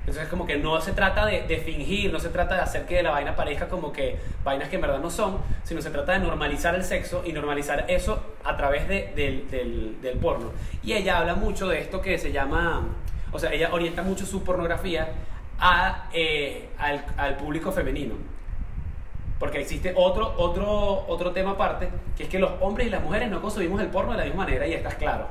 Entonces 0.01 0.29
como 0.29 0.47
que 0.47 0.57
no 0.57 0.81
se 0.81 0.93
trata 0.93 1.27
de, 1.27 1.43
de 1.43 1.59
fingir, 1.59 2.13
no 2.13 2.19
se 2.19 2.31
trata 2.31 2.55
de 2.57 2.63
hacer 2.63 2.87
que 2.87 3.03
la 3.03 3.11
vaina 3.11 3.37
parezca 3.37 3.69
como 3.69 3.93
que 3.93 4.19
vainas 4.43 4.69
que 4.69 4.77
en 4.77 4.83
verdad 4.83 4.99
no 4.99 5.11
son, 5.11 5.39
sino 5.63 5.81
se 5.83 5.91
trata 5.91 6.13
de 6.13 6.19
normalizar 6.21 6.75
el 6.75 6.83
sexo 6.85 7.23
y 7.25 7.33
normalizar 7.33 7.85
eso 7.89 8.21
a 8.43 8.57
través 8.57 8.89
de- 8.89 9.13
del- 9.15 10.01
del 10.01 10.19
porno. 10.19 10.51
Y 10.83 10.95
ella 10.95 11.19
habla 11.19 11.35
mucho 11.35 11.69
de 11.69 11.81
esto 11.81 12.01
que 12.01 12.19
se 12.19 12.33
llama, 12.33 12.89
o 13.31 13.39
sea, 13.39 13.53
ella 13.53 13.69
orienta 13.73 14.03
mucho 14.03 14.27
su 14.27 14.43
pornografía 14.43 15.09
a, 15.61 16.09
eh, 16.13 16.71
al, 16.79 17.05
al 17.17 17.37
público 17.37 17.71
femenino. 17.71 18.15
Porque 19.39 19.61
existe 19.61 19.93
otro, 19.97 20.35
otro, 20.39 21.05
otro 21.09 21.33
tema 21.33 21.53
aparte, 21.53 21.89
que 22.17 22.25
es 22.25 22.29
que 22.29 22.39
los 22.39 22.51
hombres 22.61 22.87
y 22.89 22.91
las 22.91 23.03
mujeres 23.03 23.31
no 23.31 23.41
consumimos 23.41 23.81
el 23.81 23.89
porno 23.89 24.13
de 24.13 24.19
la 24.19 24.25
misma 24.25 24.45
manera 24.45 24.67
y 24.67 24.75
estás 24.75 24.95
claro. 24.97 25.29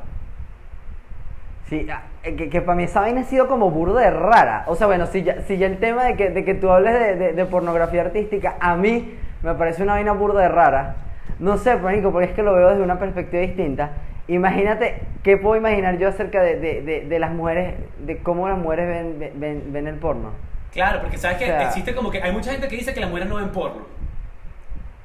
Sí, 1.70 1.88
ah, 1.92 2.02
eh, 2.24 2.36
que, 2.36 2.50
que 2.50 2.62
para 2.62 2.76
mí 2.76 2.84
esa 2.84 3.02
vaina 3.02 3.22
ha 3.22 3.24
sido 3.26 3.48
como 3.48 3.70
burda 3.70 4.02
de 4.02 4.10
rara. 4.12 4.64
O 4.68 4.76
sea, 4.76 4.88
bueno, 4.88 5.06
si 5.06 5.22
ya, 5.24 5.42
si 5.44 5.58
ya 5.58 5.68
el 5.68 5.78
tema 5.78 6.04
de 6.04 6.16
que, 6.16 6.30
de 6.32 6.44
que 6.44 6.56
tú 6.56 6.72
hables 6.72 6.94
de, 6.94 7.16
de- 7.16 7.34
de 7.34 7.46
pornografía 7.46 8.02
artística, 8.02 8.56
a 8.60 8.76
mí 8.76 9.14
me 9.44 9.54
parece 9.54 9.84
una 9.84 9.94
vaina 9.94 10.14
burda 10.14 10.42
de 10.42 10.48
rara. 10.50 10.96
No 11.38 11.58
sé, 11.58 11.78
Pánico, 11.78 12.12
porque 12.12 12.28
es 12.30 12.34
que 12.34 12.44
lo 12.44 12.54
veo 12.56 12.70
desde 12.70 12.82
una 12.84 12.98
perspectiva 13.00 13.42
distinta. 13.42 13.92
Imagínate, 14.28 15.02
¿qué 15.24 15.38
puedo 15.38 15.56
imaginar 15.56 15.98
yo 15.98 16.08
acerca 16.10 16.42
de, 16.44 17.18
las 17.20 17.32
mujeres, 17.32 17.76
de 18.00 18.18
cómo 18.18 18.48
las 18.50 18.58
mujeres 18.58 18.88
ven, 18.88 19.20
ven- 19.20 19.40
ven, 19.40 19.64
ven 19.74 19.88
el 19.88 19.96
porno? 19.96 20.32
Claro, 20.74 21.02
porque 21.02 21.18
sabes 21.18 21.38
que 21.38 21.46
O 21.46 21.48
sea- 21.48 21.64
existe 21.64 21.96
como 21.96 22.12
que 22.12 22.22
hay 22.22 22.32
mucha 22.32 22.52
gente 22.52 22.68
que 22.68 22.76
dice 22.76 22.94
que 22.94 23.00
las 23.00 23.10
mujeres 23.10 23.30
no 23.30 23.36
ven 23.38 23.50
porno. 23.50 23.82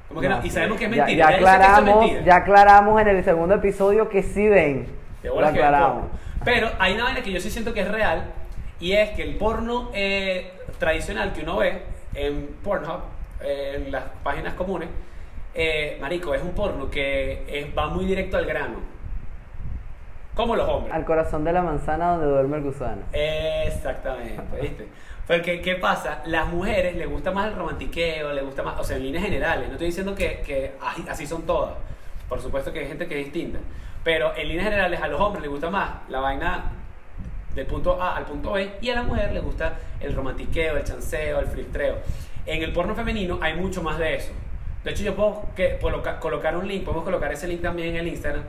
Como 0.08 0.20
que 0.20 0.28
no, 0.28 0.44
y 0.44 0.50
sabemos 0.50 0.78
que 0.78 0.84
es 0.84 0.90
mentira. 0.90 1.30
Ya, 1.30 1.36
aclaramos, 1.36 2.00
mentira. 2.00 2.22
ya 2.24 2.36
aclaramos 2.36 3.00
en 3.00 3.08
el 3.08 3.24
segundo 3.24 3.54
episodio 3.54 4.08
que 4.08 4.22
sí 4.22 4.48
ven. 4.48 4.86
De 5.24 5.30
bolas 5.30 5.52
que 5.52 5.58
ven 5.60 5.70
porno. 5.72 6.08
Pero 6.44 6.70
hay 6.78 6.94
una 6.94 7.04
vaina 7.04 7.22
que 7.22 7.32
yo 7.32 7.40
sí 7.40 7.50
siento 7.50 7.72
que 7.72 7.80
es 7.80 7.88
real 7.90 8.24
y 8.78 8.92
es 8.92 9.10
que 9.10 9.22
el 9.22 9.36
porno 9.36 9.90
eh, 9.94 10.52
tradicional 10.78 11.32
que 11.32 11.40
uno 11.42 11.56
ve 11.56 11.82
en 12.14 12.46
Pornhub, 12.62 13.00
eh, 13.40 13.72
en 13.76 13.90
las 13.92 14.04
páginas 14.22 14.54
comunes, 14.54 14.88
eh, 15.54 15.96
marico, 16.00 16.34
es 16.34 16.42
un 16.42 16.50
porno 16.52 16.90
que 16.90 17.44
es- 17.48 17.66
va 17.76 17.86
muy 17.88 18.04
directo 18.04 18.36
al 18.36 18.44
grano. 18.46 18.80
Como 20.34 20.56
los 20.56 20.68
hombres. 20.68 20.92
Al 20.92 21.04
corazón 21.04 21.44
de 21.44 21.52
la 21.52 21.62
manzana 21.62 22.10
donde 22.12 22.26
duerme 22.26 22.56
el 22.58 22.64
gusano. 22.64 23.02
Exactamente, 23.12 24.42
¿viste? 24.60 24.88
Porque, 25.26 25.62
¿qué 25.62 25.76
pasa? 25.76 26.20
Las 26.26 26.48
mujeres 26.48 26.96
les 26.96 27.08
gusta 27.08 27.30
más 27.30 27.46
el 27.46 27.54
romantiqueo, 27.56 28.32
les 28.32 28.44
gusta 28.44 28.62
más, 28.62 28.78
o 28.78 28.84
sea, 28.84 28.96
en 28.96 29.04
líneas 29.04 29.24
generales, 29.24 29.68
no 29.68 29.72
estoy 29.74 29.86
diciendo 29.86 30.14
que, 30.14 30.74
así 31.08 31.26
son 31.26 31.42
todas, 31.46 31.74
por 32.28 32.40
supuesto 32.42 32.72
que 32.72 32.80
hay 32.80 32.88
gente 32.88 33.06
que 33.06 33.18
es 33.20 33.24
distinta, 33.26 33.60
pero 34.04 34.36
en 34.36 34.48
líneas 34.48 34.64
generales 34.66 35.00
a 35.00 35.08
los 35.08 35.20
hombres 35.20 35.42
les 35.42 35.50
gusta 35.50 35.70
más 35.70 35.90
la 36.08 36.20
vaina 36.20 36.64
del 37.54 37.66
punto 37.66 38.00
A 38.00 38.16
al 38.16 38.24
punto 38.24 38.52
B 38.52 38.72
y 38.80 38.90
a 38.90 38.94
la 38.96 39.02
mujer 39.02 39.32
le 39.32 39.40
gusta 39.40 39.74
el 40.00 40.14
romantiqueo, 40.14 40.76
el 40.76 40.84
chanceo, 40.84 41.40
el 41.40 41.46
filtreo. 41.46 41.96
En 42.46 42.62
el 42.62 42.72
porno 42.72 42.94
femenino 42.94 43.38
hay 43.40 43.54
mucho 43.54 43.82
más 43.82 43.98
de 43.98 44.16
eso. 44.16 44.32
De 44.84 44.90
hecho, 44.90 45.02
yo 45.02 45.14
puedo 45.14 45.46
que, 45.56 45.78
coloca- 45.80 46.20
colocar 46.20 46.56
un 46.56 46.68
link, 46.68 46.84
podemos 46.84 47.04
colocar 47.04 47.32
ese 47.32 47.48
link 47.48 47.62
también 47.62 47.88
en 47.90 47.96
el 47.96 48.08
Instagram, 48.08 48.42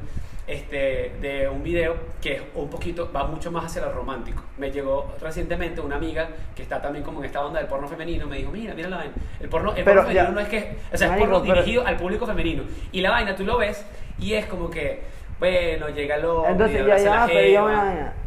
este, 0.48 1.14
de 1.22 1.48
un 1.50 1.64
video 1.64 1.96
que 2.22 2.34
es 2.34 2.42
un 2.56 2.70
poquito, 2.70 3.10
va 3.16 3.26
mucho 3.26 3.52
más 3.52 3.66
hacia 3.66 3.82
lo 3.84 3.92
romántico. 3.94 4.44
Me 4.58 4.70
llegó 4.70 5.16
recientemente 5.22 5.80
una 5.82 5.96
amiga 5.96 6.28
que 6.56 6.62
está 6.64 6.82
también 6.82 7.04
como 7.06 7.20
en 7.20 7.26
esta 7.26 7.44
onda 7.46 7.60
del 7.60 7.68
porno 7.70 7.88
femenino, 7.88 8.28
me 8.28 8.38
dijo, 8.38 8.52
mira, 8.52 8.74
mira 8.74 8.90
la 8.90 8.98
vaina. 8.98 9.14
El 9.40 9.50
porno, 9.50 9.70
el 9.74 9.84
Pero 9.84 10.02
porno 10.02 10.12
ya- 10.12 10.26
femenino 10.26 10.42
no 10.42 10.46
es 10.46 10.50
que, 10.50 10.78
o 10.94 10.98
sea, 10.98 11.14
es 11.14 11.20
porno 11.20 11.42
pero- 11.42 11.54
dirigido 11.56 11.88
al 11.88 11.96
público 11.96 12.26
femenino. 12.28 12.64
Y 12.92 13.02
la 13.02 13.12
vaina 13.12 13.36
tú 13.36 13.46
lo 13.46 13.58
ves 13.58 13.86
y 14.20 14.34
es 14.34 14.46
como 14.46 14.70
que, 14.70 15.02
bueno, 15.40 15.90
llega 15.90 16.18
lo 16.18 16.46
Entonces, 16.48 16.86
ya, 16.86 16.98
ya, 16.98 17.26
pero. 17.28 17.68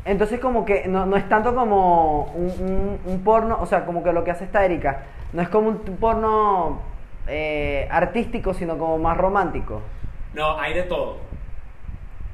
Entonces, 0.05 0.41
como 0.41 0.65
que 0.65 0.87
no, 0.89 1.07
no 1.07 1.17
es 1.17 1.29
tanto 1.29 1.55
como 1.55 2.25
un, 2.35 2.47
un- 2.61 3.01
un 3.05 3.25
porno, 3.25 3.59
o 3.61 3.67
sea, 3.67 3.85
como 3.85 4.03
que 4.03 4.13
lo 4.13 4.25
que 4.25 4.31
hace 4.31 4.45
esta 4.45 4.65
Erika, 4.65 5.03
no 5.33 5.43
es 5.43 5.49
como 5.49 5.69
un 5.69 5.79
porno 5.99 6.81
eh, 7.27 7.87
artístico, 7.91 8.55
sino 8.55 8.79
como 8.79 8.99
más 8.99 9.17
romántico. 9.17 9.83
No, 10.35 10.59
hay 10.59 10.75
de 10.75 10.83
todo. 10.85 11.17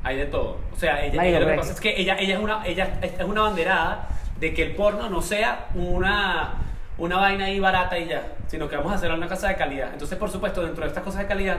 Hay 0.03 0.17
de 0.19 0.27
todo. 0.27 0.59
O 0.73 0.77
sea, 0.77 1.03
ella, 1.05 1.23
lo 1.41 1.47
que 1.47 1.55
pasa 1.55 1.73
es 1.73 1.81
que 1.81 2.01
ella, 2.01 2.17
ella, 2.19 2.35
es 2.35 2.41
una, 2.41 2.67
ella 2.67 2.99
es 3.01 3.25
una 3.25 3.43
banderada 3.43 4.09
de 4.39 4.53
que 4.53 4.63
el 4.63 4.75
porno 4.75 5.09
no 5.09 5.23
sea 5.23 5.67
una, 5.75 6.55
una 6.99 7.17
vaina 7.17 7.47
ahí 7.47 7.59
barata 7.59 7.99
y 7.99 8.07
ya, 8.07 8.23
sino 8.49 8.69
que 8.69 8.77
vamos 8.77 8.93
a 8.93 8.97
hacerlo 8.97 9.15
en 9.15 9.21
una 9.23 9.29
casa 9.29 9.49
de 9.49 9.57
calidad. 9.57 9.91
Entonces, 9.93 10.19
por 10.19 10.31
supuesto, 10.31 10.63
dentro 10.63 10.83
de 10.85 10.89
estas 10.89 11.03
cosas 11.05 11.21
de 11.23 11.27
calidad 11.27 11.59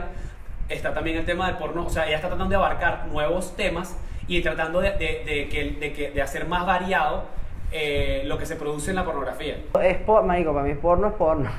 está 0.68 0.92
también 0.94 1.16
el 1.18 1.24
tema 1.24 1.46
del 1.46 1.56
porno. 1.56 1.86
O 1.86 1.90
sea, 1.90 2.06
ella 2.06 2.16
está 2.16 2.28
tratando 2.28 2.50
de 2.50 2.56
abarcar 2.56 3.06
nuevos 3.08 3.56
temas 3.56 3.96
y 4.28 4.40
tratando 4.42 4.80
de, 4.80 4.90
de, 4.92 5.22
de 5.24 5.48
que, 5.48 5.76
de, 5.78 5.92
que, 5.92 6.10
de 6.10 6.22
hacer 6.22 6.46
más 6.46 6.66
variado 6.66 7.24
eh, 7.72 8.22
lo 8.26 8.38
que 8.38 8.46
se 8.46 8.56
produce 8.56 8.90
en 8.90 8.96
la 8.96 9.04
pornografía. 9.04 9.56
Es 9.82 9.96
por, 9.98 10.22
marico, 10.24 10.52
para 10.52 10.64
mí 10.66 10.74
porno 10.74 11.08
es 11.08 11.14
porno. 11.14 11.50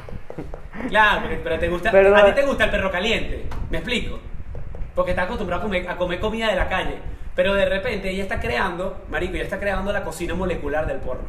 Claro, 0.90 1.22
pero 1.44 1.58
te 1.60 1.70
gusta, 1.70 1.92
Pero- 1.92 2.16
a 2.16 2.26
ti 2.26 2.32
te 2.34 2.44
gusta 2.46 2.66
el 2.66 2.70
perro 2.70 2.92
caliente, 2.92 3.46
¿me 3.70 3.78
explico? 3.80 4.20
Porque 4.94 5.12
estás 5.12 5.26
acostumbrado 5.26 5.62
a 5.62 5.66
comer, 5.66 5.90
a 5.90 5.96
comer 5.98 6.20
comida 6.20 6.48
de 6.50 6.56
la 6.56 6.68
calle, 6.68 6.96
pero 7.36 7.54
de 7.54 7.66
repente 7.66 8.10
ella 8.10 8.24
está 8.24 8.40
creando, 8.40 9.04
marico, 9.10 9.34
ella 9.36 9.44
está 9.44 9.60
creando 9.60 9.92
la 9.92 10.04
cocina 10.04 10.34
molecular 10.36 10.86
del 10.86 10.98
porno. 10.98 11.28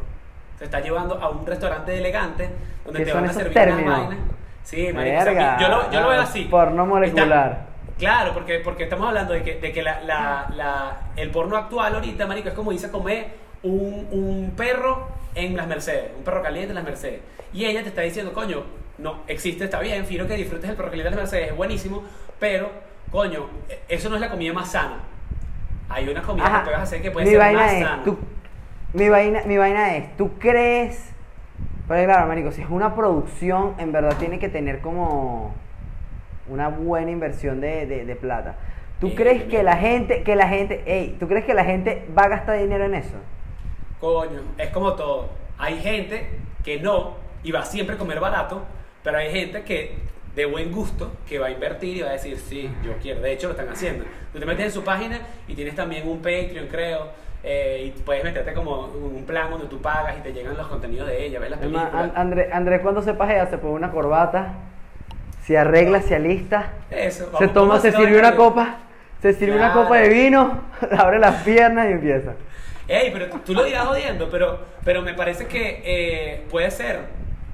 Se 0.57 0.65
está 0.65 0.79
llevando 0.81 1.15
a 1.21 1.29
un 1.29 1.45
restaurante 1.45 1.97
elegante 1.97 2.49
donde 2.85 2.99
¿Qué 2.99 3.05
te 3.05 3.13
van 3.13 3.25
a 3.25 3.33
servir 3.33 3.53
términos? 3.53 3.83
unas 3.85 4.07
vainas. 4.09 4.25
Sí, 4.63 4.91
marico, 4.93 5.19
o 5.19 5.23
sea, 5.23 5.57
yo, 5.59 5.67
lo, 5.69 5.91
yo 5.91 6.01
lo 6.01 6.09
veo 6.09 6.21
así. 6.21 6.43
Porno 6.45 6.85
molecular. 6.85 7.51
Está- 7.51 7.68
claro, 7.99 8.33
porque, 8.33 8.59
porque 8.59 8.83
estamos 8.85 9.07
hablando 9.07 9.33
de 9.33 9.43
que, 9.43 9.55
de 9.59 9.71
que 9.71 9.83
la, 9.83 10.01
la- 10.01 10.51
la- 10.55 10.97
el 11.15 11.29
porno 11.29 11.55
actual 11.57 11.93
ahorita, 11.93 12.25
marico, 12.25 12.49
es 12.49 12.55
como 12.55 12.71
dice 12.71 12.89
comer 12.89 13.27
un, 13.61 14.07
un 14.11 14.53
perro 14.57 15.07
en 15.35 15.55
las 15.55 15.67
Mercedes, 15.67 16.11
un 16.17 16.23
perro 16.23 16.41
caliente 16.41 16.69
en 16.69 16.75
las 16.75 16.83
Mercedes. 16.83 17.19
Y 17.53 17.65
ella 17.65 17.83
te 17.83 17.89
está 17.89 18.01
diciendo, 18.01 18.33
coño, 18.33 18.63
no, 18.97 19.19
existe, 19.27 19.65
está 19.65 19.79
bien, 19.79 20.05
fino 20.05 20.25
que 20.25 20.33
disfrutes 20.35 20.69
el 20.69 20.75
perro 20.75 20.89
caliente 20.89 21.09
en 21.09 21.15
las 21.15 21.23
Mercedes, 21.23 21.51
es 21.51 21.55
buenísimo, 21.57 22.03
pero, 22.39 22.71
coño, 23.11 23.47
eso 23.87 24.09
no 24.09 24.15
es 24.15 24.21
la 24.21 24.29
comida 24.29 24.53
más 24.53 24.71
sana. 24.71 24.99
Hay 25.89 26.07
una 26.07 26.21
comida 26.21 26.45
Ajá. 26.45 26.59
que 26.59 26.63
puedes 26.65 26.79
hacer 26.81 27.01
que 27.01 27.11
puede 27.11 27.25
mi 27.25 27.31
ser 27.31 27.39
vaina 27.39 27.59
más 27.61 27.73
es, 27.73 27.83
sana. 27.83 28.03
tú- 28.03 28.19
mi 28.93 29.07
vaina, 29.09 29.41
mi 29.45 29.57
vaina 29.57 29.95
es, 29.97 30.17
¿tú 30.17 30.31
crees? 30.39 31.11
Pero 31.87 32.05
claro, 32.05 32.27
marico, 32.27 32.51
si 32.51 32.61
es 32.61 32.69
una 32.69 32.95
producción, 32.95 33.73
en 33.79 33.91
verdad 33.91 34.15
tiene 34.19 34.37
que 34.39 34.49
tener 34.49 34.79
como 34.81 35.53
una 36.49 36.67
buena 36.69 37.11
inversión 37.11 37.61
de, 37.61 37.85
de- 37.85 38.05
de 38.05 38.15
plata. 38.15 38.55
¿Tú 38.99 39.07
Eh, 39.07 39.15
crees 39.15 39.43
que 39.43 39.63
la 39.63 39.77
gente, 39.77 40.23
que 40.23 40.35
la 40.35 40.47
gente, 40.49 40.83
ey, 40.85 41.15
¿tú 41.19 41.27
crees 41.27 41.45
que 41.45 41.53
la 41.53 41.63
gente 41.63 42.05
va 42.17 42.23
a 42.23 42.27
gastar 42.29 42.57
dinero 42.59 42.85
en 42.85 42.95
eso? 42.95 43.15
Coño, 43.99 44.41
es 44.57 44.69
como 44.69 44.93
todo. 44.93 45.29
Hay 45.57 45.79
gente 45.79 46.27
que 46.63 46.79
no 46.79 47.15
y 47.43 47.51
va 47.51 47.63
siempre 47.65 47.95
a 47.95 47.97
comer 47.97 48.19
barato, 48.19 48.63
pero 49.03 49.17
hay 49.17 49.31
gente 49.31 49.63
que 49.63 49.93
de 50.35 50.45
buen 50.45 50.71
gusto 50.71 51.11
que 51.27 51.39
va 51.39 51.47
a 51.47 51.51
invertir 51.51 51.97
y 51.97 52.01
va 52.01 52.09
a 52.09 52.13
decir, 52.13 52.37
sí, 52.37 52.69
yo 52.83 52.93
quiero. 53.01 53.21
De 53.21 53.33
hecho, 53.33 53.47
lo 53.47 53.53
están 53.53 53.69
haciendo. 53.69 54.05
Tú 54.31 54.39
te 54.39 54.45
metes 54.45 54.65
en 54.65 54.71
su 54.71 54.83
página 54.83 55.19
y 55.47 55.53
tienes 55.55 55.75
también 55.75 56.07
un 56.07 56.17
Patreon, 56.19 56.67
creo, 56.67 57.07
eh, 57.43 57.85
y 57.95 57.99
puedes 58.01 58.23
meterte 58.23 58.53
como 58.53 58.85
un 58.87 59.23
plan 59.25 59.49
donde 59.49 59.67
tú 59.67 59.81
pagas 59.81 60.17
y 60.17 60.21
te 60.21 60.31
llegan 60.33 60.55
los 60.55 60.67
contenidos 60.67 61.07
de 61.07 61.25
ella, 61.25 61.39
ves 61.39 61.49
las 61.49 61.59
películas. 61.59 61.93
An- 61.93 62.11
André, 62.15 62.49
Andrés 62.53 62.81
cuando 62.81 63.01
se 63.01 63.13
pajea 63.13 63.47
se 63.47 63.57
pone 63.57 63.73
una 63.73 63.91
corbata, 63.91 64.53
se 65.49 65.57
arregla, 65.57 65.99
se 66.03 66.13
alista, 66.15 66.73
Eso, 66.91 67.31
se 67.39 67.47
toma, 67.47 67.79
se 67.79 67.91
sirve 67.91 68.19
una 68.19 68.35
copa, 68.35 68.75
se 69.19 69.33
sirve 69.33 69.55
una 69.55 69.73
copa 69.73 69.97
de 69.97 70.09
vino, 70.09 70.61
abre 70.95 71.17
las 71.17 71.41
piernas 71.41 71.89
y 71.89 71.93
empieza. 71.93 72.33
Ey, 72.87 73.09
pero 73.11 73.25
tú, 73.31 73.39
tú 73.39 73.53
lo 73.55 73.63
dirás 73.63 73.87
jodiendo, 73.87 74.29
pero, 74.29 74.59
pero 74.85 75.01
me 75.01 75.15
parece 75.15 75.47
que 75.47 75.81
eh, 75.83 76.45
puede 76.51 76.69
ser. 76.69 76.99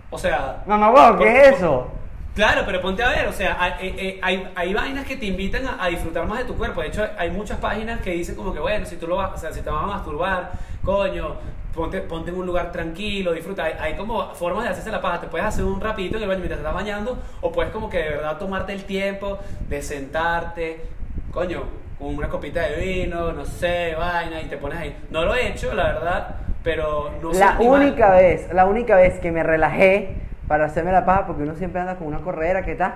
O 0.09 0.17
sea, 0.17 0.61
Mamá, 0.65 0.91
huevo, 0.91 1.17
¿qué 1.19 1.23
Por- 1.23 1.27
es 1.27 1.47
eso? 1.55 1.91
Claro, 2.35 2.63
pero 2.65 2.81
ponte 2.81 3.01
a 3.01 3.07
ver, 3.07 3.27
o 3.27 3.31
sea, 3.31 3.55
hay, 3.57 3.71
eh, 3.87 3.95
eh, 3.97 4.19
hay, 4.21 4.45
hay 4.55 4.73
vainas 4.73 5.05
que 5.05 5.15
te 5.15 5.25
invitan 5.27 5.65
a, 5.65 5.81
a 5.81 5.87
disfrutar 5.87 6.27
más 6.27 6.39
de 6.39 6.43
tu 6.43 6.57
cuerpo. 6.57 6.81
De 6.81 6.87
hecho, 6.87 7.07
hay 7.17 7.31
muchas 7.31 7.59
páginas 7.59 8.01
que 8.01 8.11
dicen 8.11 8.35
como 8.35 8.53
que, 8.53 8.59
bueno, 8.59 8.85
si 8.85 8.97
tú 8.97 9.07
lo 9.07 9.15
vas, 9.15 9.31
o 9.35 9.37
sea, 9.37 9.53
si 9.53 9.61
te 9.61 9.69
vas 9.69 9.83
a 9.85 9.87
masturbar, 9.87 10.51
coño, 10.85 11.35
ponte, 11.73 12.01
ponte 12.01 12.29
en 12.31 12.37
un 12.37 12.45
lugar 12.45 12.71
tranquilo, 12.71 13.33
disfruta. 13.33 13.65
Hay, 13.65 13.73
hay 13.79 13.93
como 13.95 14.33
formas 14.33 14.63
de 14.63 14.69
hacerse 14.69 14.91
la 14.91 15.01
paja. 15.01 15.19
Te 15.19 15.27
puedes 15.27 15.45
hacer 15.45 15.65
un 15.65 15.81
rapidito 15.81 16.17
en 16.17 16.23
el 16.23 16.29
baño 16.29 16.39
mientras 16.39 16.61
te 16.61 16.67
estás 16.67 16.75
bañando, 16.75 17.17
o 17.41 17.51
puedes 17.51 17.73
como 17.73 17.89
que 17.89 17.97
de 17.97 18.09
verdad 18.11 18.37
tomarte 18.37 18.73
el 18.73 18.85
tiempo 18.85 19.39
de 19.67 19.81
sentarte, 19.81 20.85
coño, 21.31 21.63
con 21.99 22.15
una 22.15 22.29
copita 22.29 22.61
de 22.61 22.77
vino, 22.77 23.31
no 23.33 23.45
sé, 23.45 23.95
vaina, 23.97 24.41
y 24.41 24.45
te 24.45 24.57
pones 24.57 24.79
ahí. 24.79 24.95
No 25.09 25.25
lo 25.25 25.35
he 25.35 25.47
hecho, 25.49 25.73
la 25.73 25.83
verdad, 25.83 26.35
pero 26.63 27.11
no 27.21 27.33
sé. 27.33 27.39
La 27.39 27.57
única 27.59 28.11
vez, 28.11 28.53
la 28.53 28.65
única 28.65 28.95
vez 28.95 29.19
que 29.19 29.31
me 29.31 29.43
relajé 29.43 30.15
para 30.47 30.65
hacerme 30.65 30.91
la 30.91 31.05
paja, 31.05 31.25
porque 31.25 31.43
uno 31.43 31.55
siempre 31.55 31.81
anda 31.81 31.95
con 31.95 32.07
una 32.07 32.19
corredera, 32.19 32.63
¿qué 32.63 32.75
tal? 32.75 32.95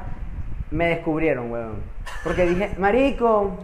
Me 0.71 0.87
descubrieron, 0.87 1.51
weón. 1.51 1.81
Porque 2.23 2.45
dije, 2.45 2.71
marico, 2.77 3.57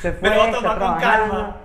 se 0.00 0.12
fue, 0.12 0.30
Me 0.30 0.36
lo 0.36 0.42
voy 0.42 0.50
a 0.50 0.50
está 0.50 0.62
tomar 0.62 0.78
con 0.78 1.00
calma. 1.00 1.56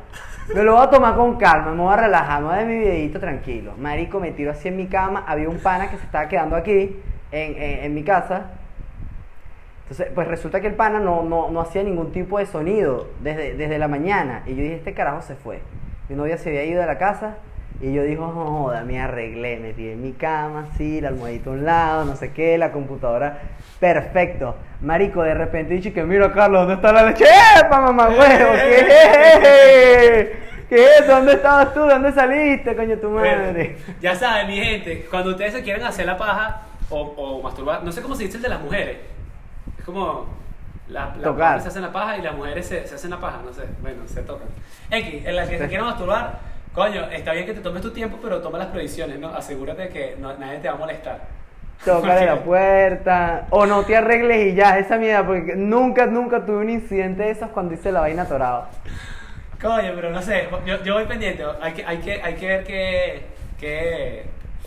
Me 0.53 0.63
lo 0.63 0.75
voy 0.75 0.83
a 0.85 0.89
tomar 0.89 1.15
con 1.15 1.37
calma, 1.37 1.71
me 1.71 1.81
voy 1.81 1.93
a 1.93 1.97
relajar, 1.97 2.41
me 2.41 2.47
voy 2.47 2.53
a 2.53 2.57
dar 2.57 2.65
mi 2.67 2.77
videito 2.79 3.19
tranquilo. 3.19 3.73
Marico, 3.77 4.19
me 4.19 4.31
tiro 4.31 4.51
así 4.51 4.67
en 4.67 4.77
mi 4.77 4.87
cama, 4.87 5.23
había 5.27 5.47
un 5.49 5.59
pana 5.59 5.89
que 5.89 5.97
se 5.97 6.03
estaba 6.05 6.27
quedando 6.27 6.55
aquí, 6.55 6.99
en, 7.31 7.55
en- 7.85 7.93
mi 7.93 8.03
casa. 8.03 8.51
Entonces, 9.83 10.07
pues 10.13 10.27
resulta 10.27 10.59
que 10.61 10.67
el 10.67 10.75
pana 10.75 10.99
no, 10.99 11.23
no, 11.23 11.49
no 11.49 11.61
hacía 11.61 11.83
ningún 11.83 12.11
tipo 12.11 12.39
de 12.39 12.45
sonido 12.45 13.07
desde, 13.21 13.53
desde 13.55 13.77
la 13.77 13.87
mañana. 13.87 14.43
Y 14.45 14.51
yo 14.55 14.61
dije, 14.63 14.75
este 14.75 14.93
carajo 14.93 15.21
se 15.21 15.35
fue. 15.35 15.61
Mi 16.09 16.15
novia 16.15 16.37
se 16.37 16.49
había 16.49 16.63
ido 16.65 16.81
de 16.81 16.87
la 16.87 16.97
casa 16.97 17.37
Y 17.81 17.91
yo 17.93 18.03
dijo, 18.03 18.27
joda, 18.31 18.83
me 18.83 19.01
arreglé, 19.01 19.57
me 19.57 19.73
tiré 19.73 19.93
en 19.93 20.01
mi 20.01 20.13
cama, 20.13 20.67
sí, 20.77 21.01
la 21.01 21.09
almohadita 21.09 21.49
a 21.49 21.53
un 21.53 21.65
lado, 21.65 22.05
no 22.05 22.15
sé 22.15 22.31
qué, 22.31 22.57
la 22.57 22.71
computadora, 22.71 23.39
perfecto. 23.79 24.55
Marico, 24.81 25.21
de 25.23 25.33
repente 25.33 25.73
dije 25.73 25.91
que 25.91 26.03
mira, 26.03 26.31
Carlos, 26.31 26.61
¿dónde 26.61 26.75
está 26.75 26.93
la 26.93 27.03
leche? 27.03 27.25
¡Epa, 27.59 27.81
mamá 27.81 28.07
huevo! 28.07 28.51
¿Qué? 29.41 30.43
¿Qué 30.69 30.85
es? 30.99 31.07
¿Dónde 31.07 31.33
estabas 31.33 31.73
tú? 31.73 31.81
¿Dónde 31.81 32.11
saliste, 32.13 32.75
coño, 32.75 32.97
tu 32.97 33.09
madre? 33.09 33.77
Ya 34.01 34.15
saben, 34.15 34.47
mi 34.47 34.55
gente, 34.55 35.05
cuando 35.09 35.31
ustedes 35.31 35.53
se 35.53 35.63
quieren 35.63 35.83
hacer 35.83 36.05
la 36.05 36.17
paja 36.17 36.61
o, 36.89 37.01
o 37.01 37.41
masturbar, 37.41 37.83
no 37.83 37.91
sé 37.91 38.01
cómo 38.01 38.15
se 38.15 38.23
dice 38.23 38.37
el 38.37 38.43
de 38.43 38.49
las 38.49 38.61
mujeres. 38.61 38.97
Es 39.77 39.83
como. 39.85 40.41
La, 40.89 41.13
la 41.15 41.23
Tocar. 41.23 41.61
se 41.61 41.69
hacen 41.69 41.81
la 41.81 41.91
paja 41.93 42.17
y 42.17 42.21
las 42.21 42.35
mujeres 42.35 42.67
se, 42.67 42.85
se 42.87 42.95
hacen 42.95 43.09
la 43.09 43.19
paja, 43.19 43.39
no 43.43 43.53
sé. 43.53 43.63
Bueno, 43.81 44.01
se 44.05 44.21
tocan. 44.21 44.47
X, 44.91 45.25
en 45.25 45.35
la 45.35 45.47
que 45.47 45.57
se 45.57 45.67
quiera 45.67 45.83
masturbar, 45.85 46.39
coño, 46.73 47.03
está 47.11 47.33
bien 47.33 47.45
que 47.45 47.53
te 47.53 47.61
tomes 47.61 47.81
tu 47.81 47.91
tiempo, 47.91 48.17
pero 48.21 48.41
toma 48.41 48.57
las 48.57 48.67
previsiones, 48.67 49.19
¿no? 49.19 49.29
Asegúrate 49.29 49.89
que 49.89 50.15
no- 50.19 50.35
nadie 50.37 50.59
te 50.59 50.67
va 50.67 50.73
a 50.75 50.77
molestar. 50.77 51.19
Tócale 51.85 52.25
la 52.25 52.37
puerta. 52.43 53.47
O 53.49 53.65
no 53.65 53.83
te 53.83 53.95
arregles 53.97 54.53
y 54.53 54.55
ya, 54.55 54.77
esa 54.79 54.97
mierda, 54.97 55.25
porque 55.25 55.55
nunca, 55.55 56.05
nunca 56.05 56.45
tuve 56.45 56.57
un 56.57 56.69
incidente 56.69 57.23
de 57.23 57.31
esos 57.31 57.49
cuando 57.49 57.73
hice 57.73 57.91
la 57.91 58.01
vaina 58.01 58.23
atorado. 58.23 58.67
Coño, 59.61 59.91
pero 59.95 60.11
no 60.11 60.21
sé, 60.21 60.47
yo, 60.65 60.83
yo 60.83 60.95
voy 60.95 61.05
pendiente. 61.05 61.43
Hay 61.61 61.73
que, 61.73 61.85
hay 61.85 61.97
que, 61.99 62.21
hay 62.21 62.33
que 62.35 62.47
ver 62.47 62.63
qué, 62.65 63.21
qué, 63.59 64.25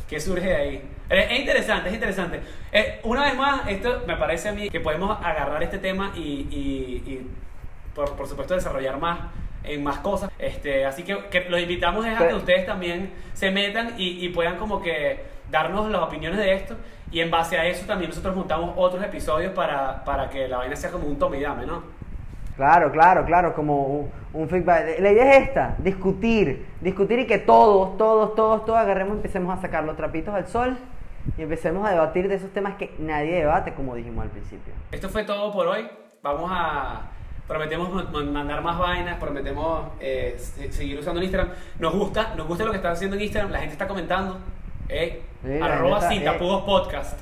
qué 0.09 0.21
surge 0.21 0.47
de 0.49 0.57
ahí. 0.57 0.88
Es, 1.09 1.31
es 1.33 1.38
interesante, 1.40 1.88
es 1.88 1.95
interesante. 1.95 2.40
Eh, 2.73 3.01
una 3.05 3.25
vez 3.25 3.35
más, 3.37 3.69
esto 3.69 4.03
me 4.07 4.16
parece 4.16 4.49
a 4.49 4.53
mí 4.53 4.71
que 4.71 4.81
podemos 4.81 5.19
agarrar 5.25 5.62
este 5.62 5.79
tema 5.79 6.12
y, 6.16 6.21
y- 6.51 7.03
y 7.12 7.31
por, 7.95 8.14
por 8.16 8.27
supuesto, 8.27 8.55
desarrollar 8.55 8.99
más 8.99 9.19
en 9.66 9.83
más 9.83 9.98
cosas. 9.98 10.31
Este, 10.38 10.85
así 10.85 11.02
que, 11.02 11.16
que 11.31 11.48
los 11.48 11.61
invitamos 11.61 12.07
es 12.07 12.18
a 12.18 12.29
que 12.29 12.35
ustedes 12.35 12.66
también 12.66 13.12
se 13.33 13.50
metan 13.50 13.94
y, 13.98 14.24
y 14.24 14.29
puedan 14.31 14.57
como 14.57 14.81
que 14.81 15.24
darnos 15.50 15.90
las 15.90 16.02
opinioes 16.02 16.37
de 16.37 16.55
esto. 16.55 16.76
Y 17.11 17.20
en 17.20 17.31
base 17.31 17.59
a 17.59 17.64
eso 17.66 17.87
también 17.87 18.11
nosotros 18.11 18.35
montamos 18.35 18.74
otros 18.76 19.02
episodios 19.05 19.52
para, 19.52 20.05
para 20.05 20.29
que 20.29 20.48
la 20.48 20.59
vaina 20.59 20.76
sea 20.76 20.90
como 20.90 21.07
un 21.07 21.18
tome 21.18 21.38
y 21.38 21.42
dame, 21.42 21.66
¿no? 21.66 21.83
Claro, 22.57 22.90
claro, 22.90 23.24
claro, 23.26 23.55
como 23.55 23.85
un, 23.85 24.11
un 24.33 24.48
feedback. 24.48 24.98
La 24.98 25.12
idea 25.12 25.37
es 25.37 25.48
esta, 25.48 25.76
discutir, 25.79 26.66
discutir 26.81 27.18
y 27.20 27.26
que 27.26 27.38
todos, 27.38 27.98
todos, 27.98 28.35
todos, 28.35 28.64
todos 28.64 28.79
agarremos 28.79 29.14
y 29.14 29.16
empecemos 29.18 29.57
a 29.57 29.61
sacar 29.61 29.85
los 29.85 29.96
trapitos 29.96 30.35
al 30.35 30.46
sol 30.46 30.76
y 31.37 31.42
empecemos 31.42 31.87
a 31.87 31.90
debatir 31.90 32.29
de 32.29 32.37
esos 32.37 32.50
temas 32.52 32.76
que 32.76 32.94
nadie 32.98 33.35
debate, 33.35 33.74
como 33.74 33.94
dijimos 33.94 34.24
al 34.24 34.31
principio. 34.31 34.72
Esto 34.90 35.09
fue 35.09 35.24
todo 35.24 35.52
por 35.52 35.66
hoy. 35.66 35.87
Vamos 36.22 36.50
a. 36.52 37.02
Prometemos 37.47 37.93
ma- 37.93 38.03
ma- 38.13 38.25
mandar 38.25 38.61
más 38.63 38.79
vainas, 38.79 39.19
prometemos 39.19 39.89
eh, 40.01 40.35
se- 40.39 40.73
seguir 40.73 40.99
usando 40.99 41.23
Instagram. 41.23 41.51
Nos 41.79 41.95
gusta, 41.95 42.35
nos 42.37 42.47
gusta 42.49 42.65
lo 42.65 42.71
que 42.73 42.79
están 42.79 42.93
haciendo 42.93 43.17
en 43.17 43.23
Instagram, 43.23 43.53
la 43.53 43.59
gente 43.59 43.73
está 43.73 43.87
comentando. 43.89 44.39
Eh, 44.89 45.23
Sí, 45.45 45.61
arroba 45.63 45.99
neta, 46.01 46.09
sin 46.11 46.27
eh. 46.27 46.33
podcast. 46.39 47.19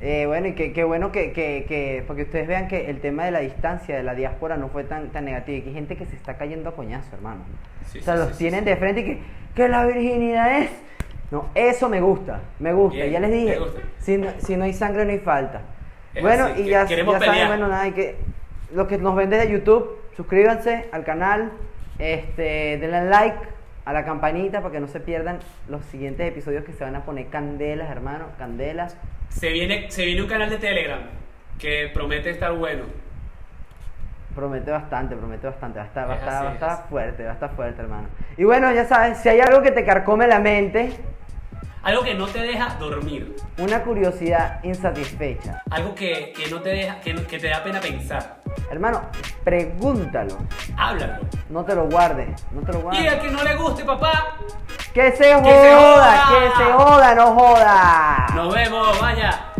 Eh, 0.00 0.24
bueno, 0.26 0.48
y 0.48 0.54
que, 0.54 0.72
que 0.72 0.82
bueno 0.84 1.12
que, 1.12 1.32
que, 1.32 1.64
que, 1.68 2.02
porque 2.06 2.22
ustedes 2.22 2.48
vean 2.48 2.66
que 2.66 2.90
el 2.90 3.00
tema 3.00 3.24
de 3.24 3.30
la 3.30 3.38
distancia, 3.40 3.96
de 3.96 4.02
la 4.02 4.14
diáspora, 4.14 4.56
no 4.56 4.68
fue 4.68 4.82
tan, 4.84 5.10
tan 5.10 5.24
negativo. 5.26 5.58
Y 5.58 5.62
que 5.62 5.68
hay 5.68 5.74
gente 5.74 5.96
que 5.96 6.06
se 6.06 6.16
está 6.16 6.36
cayendo 6.36 6.70
a 6.70 6.74
coñazo, 6.74 7.14
hermano. 7.14 7.42
Sí, 7.86 7.98
o 7.98 8.02
sea, 8.02 8.14
sí, 8.14 8.20
los 8.20 8.38
tienen 8.38 8.64
de 8.64 8.76
frente 8.76 9.02
y 9.02 9.04
que, 9.04 9.18
que 9.54 9.68
la 9.68 9.84
virginidad 9.86 10.58
es. 10.60 10.70
No, 11.30 11.46
eso 11.54 11.88
me 11.88 12.00
gusta, 12.00 12.40
me 12.58 12.72
gusta. 12.72 12.96
Bien, 12.98 13.10
ya 13.12 13.20
les 13.20 13.32
dije, 13.32 13.58
si 14.00 14.16
no, 14.18 14.28
si 14.38 14.56
no 14.56 14.64
hay 14.64 14.72
sangre 14.72 15.04
no 15.04 15.12
hay 15.12 15.18
falta. 15.18 15.62
Es 16.14 16.22
bueno, 16.22 16.44
así, 16.46 16.62
y 16.62 16.64
ya, 16.68 16.84
ya 16.84 17.18
saben, 17.18 17.46
bueno, 17.48 17.68
nada, 17.68 17.82
hay 17.82 17.92
que, 17.92 18.16
los 18.74 18.88
que 18.88 18.98
nos 18.98 19.14
ven 19.16 19.30
desde 19.30 19.50
YouTube, 19.50 19.98
suscríbanse 20.16 20.88
al 20.92 21.04
canal, 21.04 21.52
este, 21.98 22.78
denle 22.78 23.04
like 23.04 23.38
a 23.84 23.92
la 23.92 24.04
campanita 24.04 24.60
para 24.60 24.72
que 24.72 24.80
no 24.80 24.86
se 24.86 25.00
pierdan 25.00 25.38
los 25.68 25.84
siguientes 25.86 26.28
episodios 26.28 26.64
que 26.64 26.72
se 26.72 26.84
van 26.84 26.96
a 26.96 27.04
poner 27.04 27.28
candelas, 27.28 27.90
hermano, 27.90 28.26
candelas. 28.38 28.96
Se 29.28 29.50
viene, 29.50 29.90
se 29.90 30.04
viene 30.04 30.22
un 30.22 30.28
canal 30.28 30.50
de 30.50 30.58
Telegram 30.58 31.00
que 31.58 31.90
promete 31.92 32.30
estar 32.30 32.52
bueno. 32.52 32.84
Promete 34.34 34.70
bastante, 34.70 35.14
promete 35.14 35.46
bastante. 35.46 35.78
Va 35.78 35.84
a 35.84 35.88
estar, 35.88 36.08
va 36.08 36.12
a 36.12 36.16
Es 36.16 36.22
estar, 36.22 36.44
va 36.44 36.48
a 36.48 36.48
es 36.48 36.54
estar 36.54 36.88
fuerte, 36.88 37.24
va 37.24 37.30
a 37.30 37.34
estar 37.34 37.54
fuerte, 37.54 37.82
hermano. 37.82 38.08
Y 38.36 38.44
bueno, 38.44 38.72
ya 38.72 38.86
sabes, 38.86 39.18
si 39.18 39.28
hay 39.28 39.40
algo 39.40 39.62
que 39.62 39.72
te 39.72 39.84
carcome 39.84 40.26
la 40.26 40.38
mente, 40.38 40.92
Algo 41.82 42.02
que 42.04 42.14
no 42.14 42.26
te 42.26 42.38
deja 42.40 42.76
dormir. 42.78 43.34
una 43.58 43.82
curiosidad 43.82 44.62
insatisfecha, 44.62 45.62
Algo 45.70 45.94
que, 45.94 46.32
que 46.36 46.48
no 46.48 46.60
te 46.60 46.68
deja, 46.70 47.00
que, 47.00 47.14
que 47.26 47.38
te 47.40 47.48
da 47.48 47.62
pena 47.64 47.80
pensar. 47.80 48.36
hermano, 48.70 49.02
pregúntalo. 49.42 50.38
Háblalo. 50.76 51.24
No 51.50 51.64
te 51.64 51.74
lo 51.74 51.86
guardes, 51.88 52.28
no 52.52 52.60
te 52.62 52.72
lo 52.72 52.78
Y 52.78 52.82
guardes. 52.82 53.12
al 53.12 53.20
que 53.20 53.30
no 53.30 53.42
le 53.42 53.56
guste, 53.56 53.84
papá, 53.84 54.36
Que 54.94 55.12
se 55.12 55.34
joda, 55.34 55.44
se 55.44 55.72
joda. 55.74 56.24
que 56.30 56.56
se 56.64 56.72
joda, 56.72 57.14
no 57.14 57.26
joda. 57.34 58.26
nos 58.34 58.54
vemos, 58.54 59.00
vaya. 59.00 59.51